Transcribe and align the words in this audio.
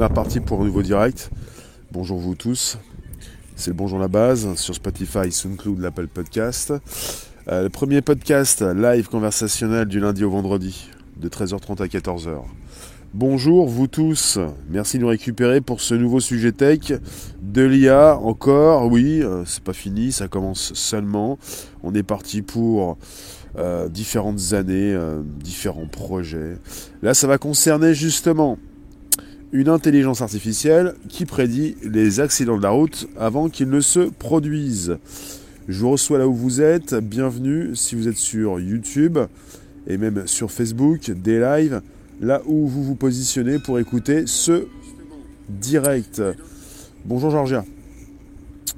est 0.00 0.04
reparti 0.06 0.40
pour 0.40 0.62
un 0.62 0.64
nouveau 0.64 0.82
direct. 0.82 1.30
Bonjour 1.92 2.18
vous 2.18 2.34
tous. 2.34 2.78
C'est 3.54 3.70
le 3.70 3.76
Bonjour 3.76 3.98
la 3.98 4.08
base 4.08 4.54
sur 4.54 4.74
Spotify, 4.74 5.30
SoundCloud, 5.30 5.78
l'Apple 5.78 6.06
Podcast. 6.06 6.72
Euh, 7.48 7.64
le 7.64 7.68
premier 7.68 8.00
podcast 8.00 8.62
live 8.62 9.08
conversationnel 9.08 9.86
du 9.86 10.00
lundi 10.00 10.24
au 10.24 10.30
vendredi 10.30 10.88
de 11.18 11.28
13h30 11.28 11.82
à 11.82 11.86
14h. 11.86 12.40
Bonjour 13.12 13.66
vous 13.68 13.88
tous, 13.88 14.38
merci 14.70 14.96
de 14.96 15.02
nous 15.02 15.08
récupérer 15.08 15.60
pour 15.60 15.82
ce 15.82 15.94
nouveau 15.94 16.20
sujet 16.20 16.52
tech 16.52 16.92
de 17.42 17.62
l'IA 17.62 18.16
encore, 18.16 18.86
oui, 18.86 19.20
euh, 19.22 19.44
c'est 19.44 19.64
pas 19.64 19.74
fini, 19.74 20.12
ça 20.12 20.28
commence 20.28 20.72
seulement. 20.72 21.38
On 21.82 21.94
est 21.94 22.04
parti 22.04 22.40
pour 22.40 22.96
euh, 23.58 23.88
différentes 23.88 24.54
années, 24.54 24.96
différents 25.42 25.88
projets. 25.88 26.56
Là 27.02 27.12
ça 27.12 27.26
va 27.26 27.36
concerner 27.36 27.92
justement 27.92 28.58
une 29.52 29.68
intelligence 29.68 30.22
artificielle 30.22 30.94
qui 31.08 31.26
prédit 31.26 31.76
les 31.82 32.20
accidents 32.20 32.56
de 32.56 32.62
la 32.62 32.70
route 32.70 33.08
avant 33.18 33.48
qu'ils 33.48 33.68
ne 33.68 33.80
se 33.80 34.00
produisent. 34.00 34.98
Je 35.68 35.80
vous 35.80 35.90
reçois 35.90 36.18
là 36.18 36.28
où 36.28 36.34
vous 36.34 36.60
êtes, 36.60 36.94
bienvenue 36.94 37.74
si 37.74 37.94
vous 37.94 38.08
êtes 38.08 38.16
sur 38.16 38.60
YouTube 38.60 39.18
et 39.86 39.96
même 39.96 40.26
sur 40.26 40.52
Facebook, 40.52 41.10
des 41.10 41.40
lives, 41.40 41.80
là 42.20 42.42
où 42.46 42.68
vous 42.68 42.84
vous 42.84 42.94
positionnez 42.94 43.58
pour 43.58 43.78
écouter 43.78 44.24
ce 44.26 44.66
direct. 45.48 46.22
Bonjour 47.04 47.30
Georgia. 47.30 47.64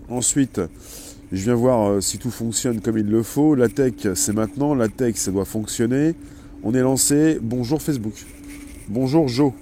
Ensuite, 0.09 0.61
je 1.33 1.45
viens 1.45 1.55
voir 1.55 1.91
euh, 1.91 2.01
si 2.01 2.19
tout 2.19 2.31
fonctionne 2.31 2.81
comme 2.81 2.98
il 2.98 3.09
le 3.09 3.23
faut. 3.23 3.55
La 3.55 3.69
tech, 3.69 3.95
c'est 4.15 4.34
maintenant. 4.34 4.75
La 4.75 4.89
tech, 4.89 5.17
ça 5.17 5.31
doit 5.31 5.45
fonctionner. 5.45 6.15
On 6.62 6.75
est 6.75 6.81
lancé. 6.81 7.39
Bonjour 7.43 7.81
Facebook. 7.81 8.15
Bonjour 8.89 9.29
Joe. 9.29 9.53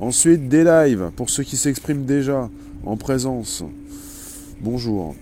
Ensuite, 0.00 0.48
des 0.48 0.62
lives 0.62 1.10
pour 1.16 1.28
ceux 1.28 1.42
qui 1.42 1.56
s'expriment 1.56 2.04
déjà 2.04 2.48
en 2.86 2.96
présence. 2.96 3.64
Bonjour. 4.60 5.16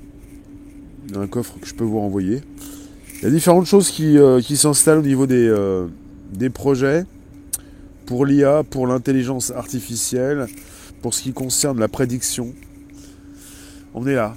Il 1.09 1.15
y 1.15 1.17
a 1.17 1.21
un 1.21 1.27
coffre 1.27 1.59
que 1.59 1.67
je 1.67 1.75
peux 1.75 1.85
vous 1.85 1.99
renvoyer. 1.99 2.43
Il 3.15 3.23
y 3.23 3.27
a 3.27 3.31
différentes 3.31 3.65
choses 3.65 3.91
qui, 3.91 4.19
euh, 4.19 4.43
s'installent 4.43 4.99
au 4.99 5.03
niveau 5.03 5.27
des, 5.27 5.49
euh, 5.49 5.87
des 6.31 6.51
projets 6.51 7.07
pour 8.05 8.27
l'IA, 8.27 8.65
pour 8.69 8.87
l'intelligence 8.87 9.51
artificielle, 9.51 10.47
pour 11.01 11.15
ce 11.15 11.23
qui 11.23 11.33
concerne 11.33 11.81
la 11.81 11.89
prédiction. 11.89 12.53
On 13.95 14.07
est 14.07 14.15
là. 14.15 14.35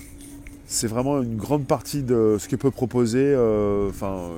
C'est 0.67 0.87
vraiment 0.87 1.21
une 1.21 1.35
grande 1.35 1.67
partie 1.67 2.01
de 2.01 2.37
ce 2.39 2.47
que 2.47 2.55
peut 2.55 2.71
proposer 2.71 3.33
euh, 3.35 3.89
enfin, 3.89 4.29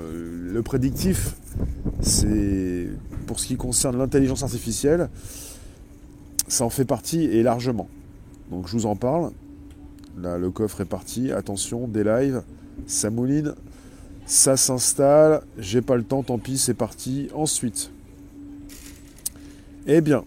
le 0.51 0.63
prédictif. 0.63 1.35
C'est 1.99 2.87
pour 3.27 3.39
ce 3.39 3.45
qui 3.45 3.55
concerne 3.55 3.99
l'intelligence 3.99 4.41
artificielle 4.41 5.07
ça 6.51 6.65
en 6.65 6.69
fait 6.69 6.83
partie 6.83 7.23
et 7.23 7.43
largement. 7.43 7.87
Donc 8.51 8.67
je 8.67 8.73
vous 8.73 8.85
en 8.85 8.97
parle. 8.97 9.31
Là, 10.21 10.37
le 10.37 10.51
coffre 10.51 10.81
est 10.81 10.85
parti. 10.85 11.31
Attention, 11.31 11.87
des 11.87 12.03
lives. 12.03 12.43
Ça 12.85 13.09
mouline. 13.09 13.53
Ça 14.25 14.57
s'installe. 14.57 15.43
J'ai 15.57 15.81
pas 15.81 15.95
le 15.95 16.03
temps, 16.03 16.23
tant 16.23 16.37
pis, 16.37 16.57
c'est 16.57 16.73
parti. 16.73 17.29
Ensuite. 17.33 17.89
Eh 19.87 20.01
bien, 20.01 20.25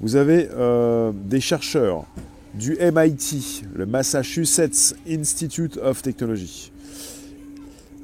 vous 0.00 0.16
avez 0.16 0.48
euh, 0.52 1.10
des 1.14 1.40
chercheurs 1.40 2.04
du 2.52 2.76
MIT, 2.78 3.62
le 3.74 3.86
Massachusetts 3.86 4.94
Institute 5.08 5.78
of 5.78 6.02
Technology. 6.02 6.70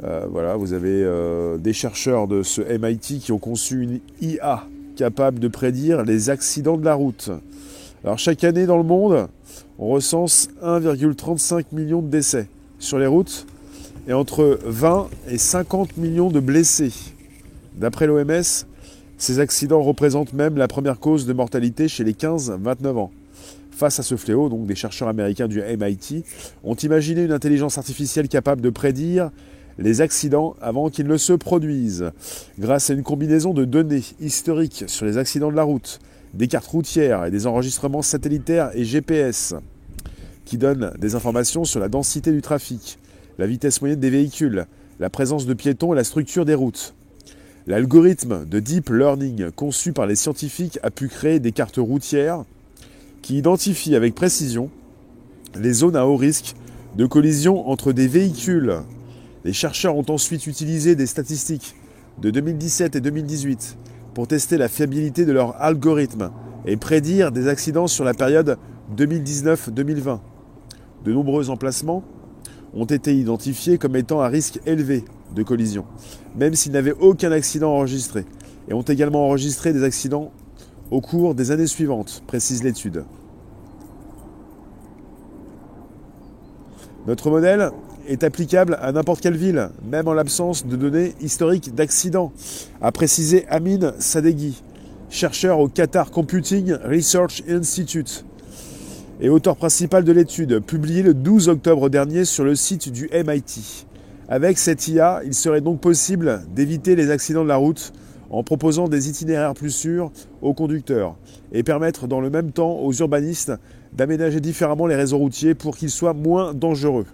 Euh, 0.02 0.26
voilà, 0.30 0.56
vous 0.56 0.72
avez 0.72 1.02
euh, 1.04 1.58
des 1.58 1.74
chercheurs 1.74 2.26
de 2.28 2.42
ce 2.42 2.62
MIT 2.62 3.20
qui 3.20 3.30
ont 3.30 3.38
conçu 3.38 3.82
une 3.82 4.00
IA 4.22 4.66
capable 4.96 5.38
de 5.38 5.48
prédire 5.48 6.04
les 6.04 6.30
accidents 6.30 6.76
de 6.76 6.84
la 6.84 6.94
route. 6.94 7.30
Alors 8.04 8.18
chaque 8.18 8.44
année 8.44 8.66
dans 8.66 8.78
le 8.78 8.84
monde, 8.84 9.28
on 9.78 9.88
recense 9.88 10.48
1,35 10.62 11.66
million 11.72 12.02
de 12.02 12.08
décès 12.08 12.48
sur 12.78 12.98
les 12.98 13.06
routes 13.06 13.46
et 14.08 14.12
entre 14.12 14.58
20 14.64 15.08
et 15.28 15.38
50 15.38 15.96
millions 15.96 16.30
de 16.30 16.40
blessés. 16.40 16.92
D'après 17.74 18.06
l'OMS, 18.06 18.66
ces 19.18 19.38
accidents 19.38 19.82
représentent 19.82 20.32
même 20.32 20.56
la 20.56 20.68
première 20.68 20.98
cause 20.98 21.26
de 21.26 21.32
mortalité 21.32 21.88
chez 21.88 22.04
les 22.04 22.12
15-29 22.12 22.96
ans. 22.96 23.10
Face 23.70 23.98
à 23.98 24.02
ce 24.02 24.16
fléau, 24.16 24.48
donc 24.48 24.66
des 24.66 24.74
chercheurs 24.74 25.08
américains 25.08 25.48
du 25.48 25.62
MIT 25.62 26.24
ont 26.64 26.74
imaginé 26.74 27.22
une 27.22 27.32
intelligence 27.32 27.78
artificielle 27.78 28.28
capable 28.28 28.60
de 28.60 28.70
prédire 28.70 29.30
les 29.78 30.00
accidents 30.00 30.54
avant 30.60 30.90
qu'ils 30.90 31.06
ne 31.06 31.16
se 31.16 31.32
produisent. 31.32 32.10
Grâce 32.58 32.90
à 32.90 32.94
une 32.94 33.02
combinaison 33.02 33.54
de 33.54 33.64
données 33.64 34.02
historiques 34.20 34.84
sur 34.86 35.06
les 35.06 35.18
accidents 35.18 35.50
de 35.50 35.56
la 35.56 35.62
route, 35.62 36.00
des 36.34 36.48
cartes 36.48 36.66
routières 36.66 37.24
et 37.24 37.30
des 37.30 37.46
enregistrements 37.46 38.02
satellitaires 38.02 38.70
et 38.74 38.84
GPS, 38.84 39.54
qui 40.44 40.58
donnent 40.58 40.92
des 40.98 41.14
informations 41.14 41.64
sur 41.64 41.80
la 41.80 41.88
densité 41.88 42.32
du 42.32 42.42
trafic, 42.42 42.98
la 43.38 43.46
vitesse 43.46 43.80
moyenne 43.80 44.00
des 44.00 44.10
véhicules, 44.10 44.66
la 45.00 45.10
présence 45.10 45.46
de 45.46 45.54
piétons 45.54 45.92
et 45.92 45.96
la 45.96 46.04
structure 46.04 46.44
des 46.44 46.54
routes. 46.54 46.94
L'algorithme 47.66 48.44
de 48.44 48.58
deep 48.58 48.90
learning 48.90 49.50
conçu 49.52 49.92
par 49.92 50.06
les 50.06 50.16
scientifiques 50.16 50.78
a 50.82 50.90
pu 50.90 51.08
créer 51.08 51.38
des 51.38 51.52
cartes 51.52 51.78
routières 51.78 52.44
qui 53.22 53.38
identifient 53.38 53.94
avec 53.94 54.14
précision 54.14 54.68
les 55.54 55.72
zones 55.72 55.96
à 55.96 56.06
haut 56.06 56.16
risque 56.16 56.54
de 56.96 57.06
collision 57.06 57.68
entre 57.68 57.92
des 57.92 58.08
véhicules 58.08 58.78
les 59.44 59.52
chercheurs 59.52 59.96
ont 59.96 60.06
ensuite 60.08 60.46
utilisé 60.46 60.94
des 60.94 61.06
statistiques 61.06 61.74
de 62.20 62.30
2017 62.30 62.96
et 62.96 63.00
2018 63.00 63.76
pour 64.14 64.28
tester 64.28 64.56
la 64.58 64.68
fiabilité 64.68 65.24
de 65.24 65.32
leur 65.32 65.60
algorithme 65.60 66.30
et 66.66 66.76
prédire 66.76 67.32
des 67.32 67.48
accidents 67.48 67.86
sur 67.86 68.04
la 68.04 68.14
période 68.14 68.58
2019-2020. 68.96 70.20
De 71.04 71.12
nombreux 71.12 71.50
emplacements 71.50 72.04
ont 72.74 72.84
été 72.84 73.14
identifiés 73.14 73.78
comme 73.78 73.96
étant 73.96 74.20
à 74.20 74.28
risque 74.28 74.60
élevé 74.66 75.04
de 75.34 75.42
collision, 75.42 75.84
même 76.36 76.54
s'ils 76.54 76.72
n'avaient 76.72 76.92
aucun 76.92 77.32
accident 77.32 77.72
enregistré, 77.72 78.24
et 78.68 78.74
ont 78.74 78.82
également 78.82 79.26
enregistré 79.26 79.72
des 79.72 79.82
accidents 79.82 80.30
au 80.90 81.00
cours 81.00 81.34
des 81.34 81.50
années 81.50 81.66
suivantes, 81.66 82.22
précise 82.26 82.62
l'étude. 82.62 83.04
Notre 87.06 87.30
modèle 87.30 87.72
est 88.08 88.24
applicable 88.24 88.78
à 88.80 88.92
n'importe 88.92 89.20
quelle 89.20 89.36
ville, 89.36 89.70
même 89.84 90.08
en 90.08 90.14
l'absence 90.14 90.66
de 90.66 90.76
données 90.76 91.14
historiques 91.20 91.74
d'accidents, 91.74 92.32
a 92.80 92.92
précisé 92.92 93.46
Amin 93.48 93.94
Sadeghi, 93.98 94.62
chercheur 95.10 95.60
au 95.60 95.68
Qatar 95.68 96.10
Computing 96.10 96.74
Research 96.84 97.42
Institute 97.48 98.24
et 99.20 99.28
auteur 99.28 99.56
principal 99.56 100.04
de 100.04 100.12
l'étude, 100.12 100.60
publiée 100.60 101.02
le 101.02 101.14
12 101.14 101.48
octobre 101.48 101.88
dernier 101.88 102.24
sur 102.24 102.44
le 102.44 102.54
site 102.54 102.90
du 102.90 103.08
MIT. 103.12 103.86
Avec 104.28 104.58
cette 104.58 104.88
IA, 104.88 105.20
il 105.24 105.34
serait 105.34 105.60
donc 105.60 105.80
possible 105.80 106.42
d'éviter 106.54 106.96
les 106.96 107.10
accidents 107.10 107.44
de 107.44 107.48
la 107.48 107.56
route 107.56 107.92
en 108.30 108.42
proposant 108.42 108.88
des 108.88 109.08
itinéraires 109.08 109.54
plus 109.54 109.70
sûrs 109.70 110.10
aux 110.40 110.54
conducteurs 110.54 111.16
et 111.52 111.62
permettre 111.62 112.06
dans 112.06 112.20
le 112.20 112.30
même 112.30 112.50
temps 112.50 112.78
aux 112.80 112.92
urbanistes 112.92 113.52
d'aménager 113.92 114.40
différemment 114.40 114.86
les 114.86 114.96
réseaux 114.96 115.18
routiers 115.18 115.54
pour 115.54 115.76
qu'ils 115.76 115.90
soient 115.90 116.14
moins 116.14 116.54
dangereux. 116.54 117.06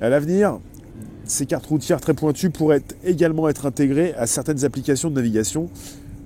À 0.00 0.08
l'avenir, 0.08 0.60
ces 1.24 1.44
cartes 1.44 1.66
routières 1.66 2.00
très 2.00 2.14
pointues 2.14 2.50
pourraient 2.50 2.82
également 3.04 3.48
être 3.48 3.66
intégrées 3.66 4.14
à 4.14 4.26
certaines 4.26 4.64
applications 4.64 5.10
de 5.10 5.16
navigation 5.16 5.68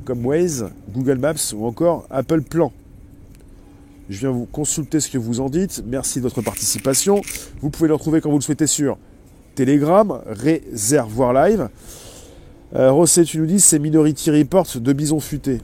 comme 0.05 0.27
Waze, 0.27 0.69
Google 0.93 1.19
Maps 1.19 1.55
ou 1.55 1.65
encore 1.65 2.07
Apple 2.11 2.43
Plan. 2.43 2.73
Je 4.11 4.19
viens 4.19 4.31
vous 4.31 4.45
consulter 4.45 5.01
ce 5.01 5.09
que 5.09 5.17
vous 5.17 5.41
en 5.41 5.49
dites. 5.49 5.83
Merci 5.87 6.19
de 6.19 6.25
votre 6.25 6.43
participation. 6.43 7.23
Vous 7.61 7.71
pouvez 7.71 7.89
le 7.89 7.95
retrouver 7.95 8.21
quand 8.21 8.31
vous 8.31 8.39
le 8.39 8.43
souhaitez 8.43 8.67
sur 8.67 8.99
Telegram, 9.55 10.21
Réservoir 10.27 11.33
Live. 11.33 11.69
Euh, 12.75 12.91
Rosset, 12.91 13.25
tu 13.25 13.39
nous 13.39 13.47
dis, 13.47 13.61
c'est 13.61 13.79
Minority 13.79 14.31
Report 14.31 14.67
de 14.77 14.93
Bison 14.93 15.21
Futé. 15.21 15.61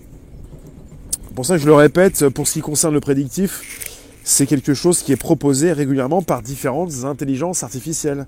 Pour 1.35 1.45
ça, 1.45 1.59
je 1.59 1.67
le 1.67 1.75
répète, 1.75 2.29
pour 2.31 2.47
ce 2.47 2.55
qui 2.55 2.61
concerne 2.61 2.95
le 2.95 3.01
prédictif, 3.01 3.88
c'est 4.29 4.47
quelque 4.47 4.75
chose 4.75 5.03
qui 5.03 5.13
est 5.13 5.17
proposé 5.17 5.73
régulièrement 5.73 6.21
par 6.21 6.43
différentes 6.43 7.05
intelligences 7.05 7.63
artificielles, 7.63 8.27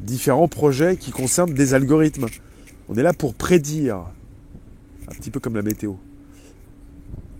différents 0.00 0.48
projets 0.48 0.96
qui 0.96 1.10
concernent 1.10 1.52
des 1.52 1.74
algorithmes. 1.74 2.24
On 2.88 2.94
est 2.94 3.02
là 3.02 3.12
pour 3.12 3.34
prédire, 3.34 3.96
un 5.08 5.14
petit 5.14 5.30
peu 5.30 5.40
comme 5.40 5.54
la 5.54 5.60
météo. 5.60 5.92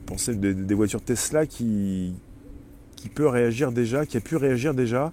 Pensez 0.04 0.34
des, 0.34 0.52
des 0.52 0.74
voitures 0.74 1.00
Tesla 1.00 1.46
qui, 1.46 2.12
qui 2.96 3.10
réagir 3.18 3.72
déjà, 3.72 4.04
qui 4.04 4.18
a 4.18 4.20
pu 4.20 4.36
réagir 4.36 4.74
déjà 4.74 5.10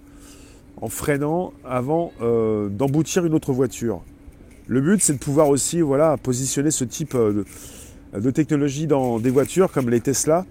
en 0.82 0.90
freinant 0.90 1.54
avant 1.64 2.12
euh, 2.22 2.68
d'emboutir 2.68 3.26
une 3.26 3.34
autre 3.34 3.54
voiture. 3.54 4.04
Le 4.68 4.82
but, 4.82 5.02
c'est 5.02 5.14
de 5.14 5.20
pouvoir 5.20 5.48
aussi 5.48 5.80
voilà, 5.80 6.18
positionner 6.18 6.70
ce 6.70 6.84
type 6.84 7.16
euh, 7.16 7.46
de, 8.14 8.20
de 8.20 8.30
technologie 8.30 8.88
dans 8.88 9.20
des 9.20 9.30
voitures 9.30 9.72
comme 9.72 9.90
les 9.90 10.02
Tesla 10.02 10.46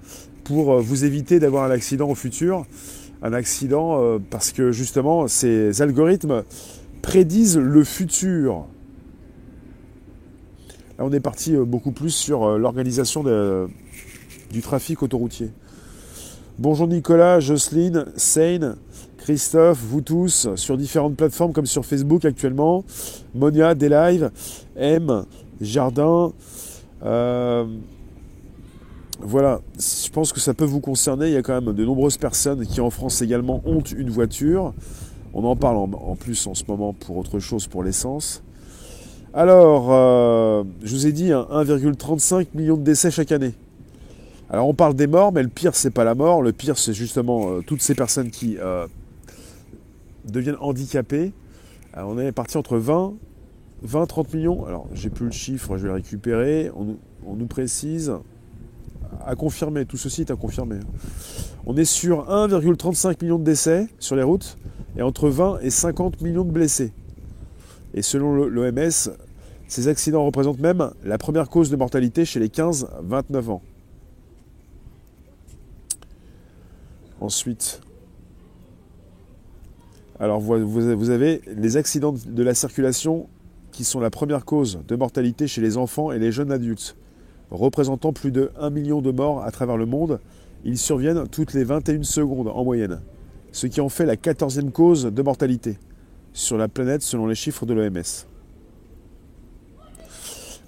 pour 0.49 0.73
euh, 0.73 0.81
vous 0.81 1.05
éviter 1.05 1.39
d'avoir 1.39 1.65
un 1.65 1.71
accident 1.71 2.09
au 2.09 2.15
futur. 2.15 2.65
Un 3.23 3.35
accident 3.35 4.01
euh, 4.01 4.19
parce 4.31 4.51
que 4.51 4.73
justement 4.73 5.29
ces 5.29 5.83
algorithmes 5.83 6.43
prédisent 7.03 7.59
le 7.59 7.85
futur. 7.85 8.65
Là 10.99 11.05
on 11.05 11.13
est 11.13 11.21
parti 11.21 11.55
euh, 11.55 11.65
beaucoup 11.65 11.93
plus 11.93 12.11
sur 12.11 12.59
l'organisation 12.59 13.23
du 14.51 14.63
trafic 14.63 15.03
autoroutier. 15.03 15.51
Bonjour 16.59 16.89
Nicolas, 16.89 17.41
Jocelyne, 17.41 18.07
Seine, 18.17 18.77
Christophe, 19.19 19.79
vous 19.83 20.01
tous, 20.01 20.49
sur 20.55 20.79
différentes 20.79 21.17
plateformes 21.17 21.53
comme 21.53 21.67
sur 21.67 21.85
Facebook 21.85 22.25
actuellement, 22.25 22.85
Monia, 23.35 23.75
Live, 23.75 24.31
M, 24.77 25.25
Jardin. 25.61 26.33
Voilà, 29.21 29.61
je 29.79 30.09
pense 30.11 30.33
que 30.33 30.41
ça 30.41 30.55
peut 30.55 30.65
vous 30.65 30.81
concerner. 30.81 31.27
Il 31.27 31.33
y 31.33 31.37
a 31.37 31.43
quand 31.43 31.61
même 31.61 31.75
de 31.75 31.85
nombreuses 31.85 32.17
personnes 32.17 32.65
qui 32.67 32.81
en 32.81 32.91
France 32.91 33.21
également 33.21 33.63
ont 33.65 33.81
une 33.81 34.11
voiture. 34.11 34.75
On 35.35 35.45
en 35.45 35.57
parle 35.57 35.77
en, 35.77 36.17
plus 36.17 36.47
en 36.47 36.55
ce 36.55 36.65
moment 36.69 36.93
pour 36.93 37.17
autre 37.17 37.39
chose, 37.39 37.67
pour 37.67 37.83
l'essence. 37.83 38.43
Alors, 39.35 39.89
euh, 39.91 40.65
je 40.83 40.95
vous 40.95 41.07
ai 41.07 41.13
dit 41.13 41.31
1,35 41.31 42.35
hein, 42.35 42.45
million 42.55 42.77
de 42.77 42.83
décès 42.83 43.11
chaque 43.11 43.33
année. 43.33 43.55
Alors 44.51 44.67
on 44.67 44.73
parle 44.73 44.95
des 44.95 45.07
morts, 45.07 45.31
mais 45.31 45.43
le 45.43 45.51
pire 45.51 45.75
c'est 45.75 45.91
pas 45.91 46.05
la 46.05 46.15
mort, 46.15 46.41
le 46.41 46.53
pire 46.53 46.79
c'est 46.79 46.95
justement 46.95 47.51
euh, 47.51 47.61
toutes 47.61 47.83
ces 47.83 47.95
personnes 47.95 48.31
qui 48.31 48.57
euh, 48.59 48.87
deviennent 50.25 50.57
handicapées. 50.61 51.35
on 51.95 52.19
est 52.19 52.33
parti 52.33 52.57
entre 52.57 52.79
20, 52.79 53.13
20, 53.83 54.07
30 54.07 54.33
millions. 54.33 54.65
Alors 54.65 54.89
j'ai 54.95 55.11
plus 55.11 55.27
le 55.27 55.33
chiffre, 55.33 55.77
je 55.77 55.83
vais 55.83 55.89
le 55.89 55.95
récupérer. 55.95 56.71
On, 56.75 56.97
nous 57.37 57.47
précise 57.47 58.15
tout 59.89 59.97
ceci 59.97 60.23
est 60.23 60.31
à 60.31 60.37
confirmer. 60.37 60.81
On 61.67 61.77
est 61.77 61.85
sur 61.85 62.29
1,35 62.29 63.23
million 63.23 63.39
de 63.39 63.45
décès 63.45 63.89
sur 63.99 64.17
les 64.17 64.23
routes 64.23 64.57
et 64.97 65.03
entre 65.03 65.29
20 65.29 65.61
et 65.61 65.71
50 65.71 66.21
millions 66.23 66.45
de 66.45 66.51
blessés. 66.51 66.93
Et 67.95 68.03
selon 68.03 68.35
l'OMS, 68.35 69.11
ces 69.67 69.89
accidents 69.89 70.25
représentent 70.25 70.61
même 70.61 70.91
la 71.05 71.19
première 71.19 71.49
cause 71.49 71.71
de 71.71 71.77
mortalité 71.77 72.25
chez 72.25 72.41
les 72.41 72.49
15-29 72.49 73.51
ans. 73.51 73.63
Ensuite, 77.21 77.81
alors 80.21 80.41
vous 80.41 81.11
avez 81.11 81.43
les 81.47 81.77
accidents 81.77 82.15
de 82.27 82.43
la 82.43 82.55
circulation 82.55 83.29
qui 83.73 83.85
sont 83.85 84.01
la 84.01 84.11
première 84.11 84.45
cause 84.45 84.81
de 84.87 84.97
mortalité 84.97 85.47
chez 85.47 85.61
les 85.61 85.77
enfants 85.77 86.13
et 86.13 86.19
les 86.19 86.33
jeunes 86.33 86.51
adultes. 86.51 86.97
Représentant 87.51 88.13
plus 88.13 88.31
de 88.31 88.51
1 88.59 88.71
million 88.71 89.01
de 89.01 89.11
morts 89.11 89.43
à 89.43 89.51
travers 89.51 89.77
le 89.77 89.87
monde, 89.87 90.21
ils 90.65 90.79
surviennent 90.79 91.27
toutes 91.29 91.55
les 91.55 91.65
21 91.65 92.03
secondes 92.03 92.49
en 92.49 92.65
moyenne, 92.65 93.01
ce 93.53 93.67
qui 93.67 93.81
en 93.81 93.89
fait 93.89 94.07
la 94.07 94.17
14e 94.17 94.71
cause 94.71 95.05
de 95.05 95.23
mortalité 95.23 95.79
sur 96.33 96.59
la 96.59 96.69
planète 96.69 97.03
selon 97.03 97.27
les 97.27 97.35
chiffres 97.35 97.65
de 97.65 97.75
l'OMS. 97.75 98.27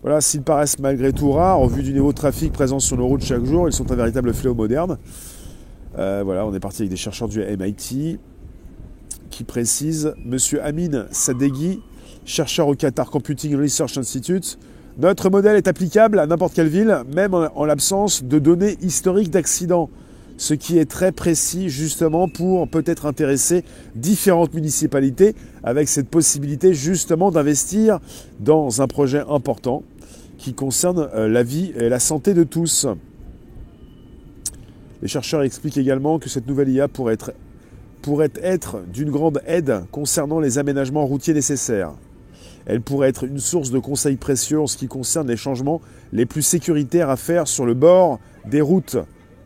Voilà, 0.02 0.22
s'ils 0.22 0.42
paraissent 0.42 0.78
malgré 0.78 1.12
tout 1.12 1.30
rares, 1.32 1.60
au 1.60 1.68
vu 1.68 1.82
du 1.82 1.92
niveau 1.92 2.12
de 2.12 2.16
trafic 2.16 2.52
présent 2.52 2.78
sur 2.78 2.96
nos 2.96 3.06
routes 3.06 3.22
chaque 3.22 3.44
jour, 3.44 3.68
ils 3.68 3.72
sont 3.72 3.92
un 3.92 3.96
véritable 3.96 4.32
fléau 4.32 4.54
moderne. 4.54 4.96
Euh, 5.98 6.22
voilà, 6.24 6.46
on 6.46 6.54
est 6.54 6.60
parti 6.60 6.82
avec 6.82 6.90
des 6.90 6.96
chercheurs 6.96 7.28
du 7.28 7.40
MIT 7.40 8.18
qui 9.28 9.44
précisent 9.44 10.14
Monsieur 10.24 10.62
Amin 10.64 11.06
Sadeghi, 11.10 11.80
chercheur 12.24 12.68
au 12.68 12.74
Qatar 12.74 13.10
Computing 13.10 13.54
Research 13.56 13.98
Institute, 13.98 14.58
notre 14.98 15.30
modèle 15.30 15.56
est 15.56 15.68
applicable 15.68 16.18
à 16.18 16.26
n'importe 16.26 16.54
quelle 16.54 16.68
ville, 16.68 17.02
même 17.14 17.34
en, 17.34 17.64
l'absence 17.64 18.24
de 18.24 18.38
données 18.38 18.76
historiques 18.80 19.30
d'accidents, 19.30 19.88
ce 20.36 20.54
qui 20.54 20.78
est 20.78 20.90
très 20.90 21.12
précis 21.12 21.68
justement 21.68 22.28
pour 22.28 22.68
peut-être 22.68 23.06
intéresser 23.06 23.64
différentes 23.94 24.54
municipalités 24.54 25.34
avec 25.62 25.88
cette 25.88 26.08
possibilité 26.08 26.74
justement 26.74 27.30
d'investir 27.30 28.00
dans 28.40 28.82
un 28.82 28.86
projet 28.86 29.22
important 29.28 29.82
qui 30.38 30.54
concerne 30.54 31.08
euh, 31.14 31.28
la 31.28 31.42
vie 31.42 31.72
et 31.76 31.88
la 31.90 32.00
santé 32.00 32.32
de 32.32 32.44
tous. 32.44 32.86
Les 35.02 35.08
chercheurs 35.08 35.42
expliquent 35.42 35.78
également 35.78 36.18
que 36.18 36.28
cette 36.28 36.46
nouvelle 36.46 36.70
IA 36.70 36.88
pourrait 36.88 37.14
être, 37.14 37.32
pourrait 38.02 38.32
être 38.42 38.80
d'une 38.92 39.10
grande 39.10 39.40
aide 39.46 39.82
concernant 39.90 40.40
les 40.40 40.58
aménagements 40.58 41.06
routiers 41.06 41.34
nécessaires. 41.34 41.92
Elle 42.66 42.80
pourrait 42.80 43.08
être 43.08 43.24
une 43.24 43.38
source 43.38 43.70
de 43.70 43.78
conseils 43.78 44.16
précieux 44.16 44.60
en 44.60 44.66
ce 44.66 44.76
qui 44.76 44.86
concerne 44.86 45.28
les 45.28 45.36
changements 45.36 45.80
les 46.12 46.26
plus 46.26 46.42
sécuritaires 46.42 47.10
à 47.10 47.16
faire 47.16 47.48
sur 47.48 47.66
le 47.66 47.74
bord 47.74 48.20
des 48.46 48.60
routes, 48.60 48.96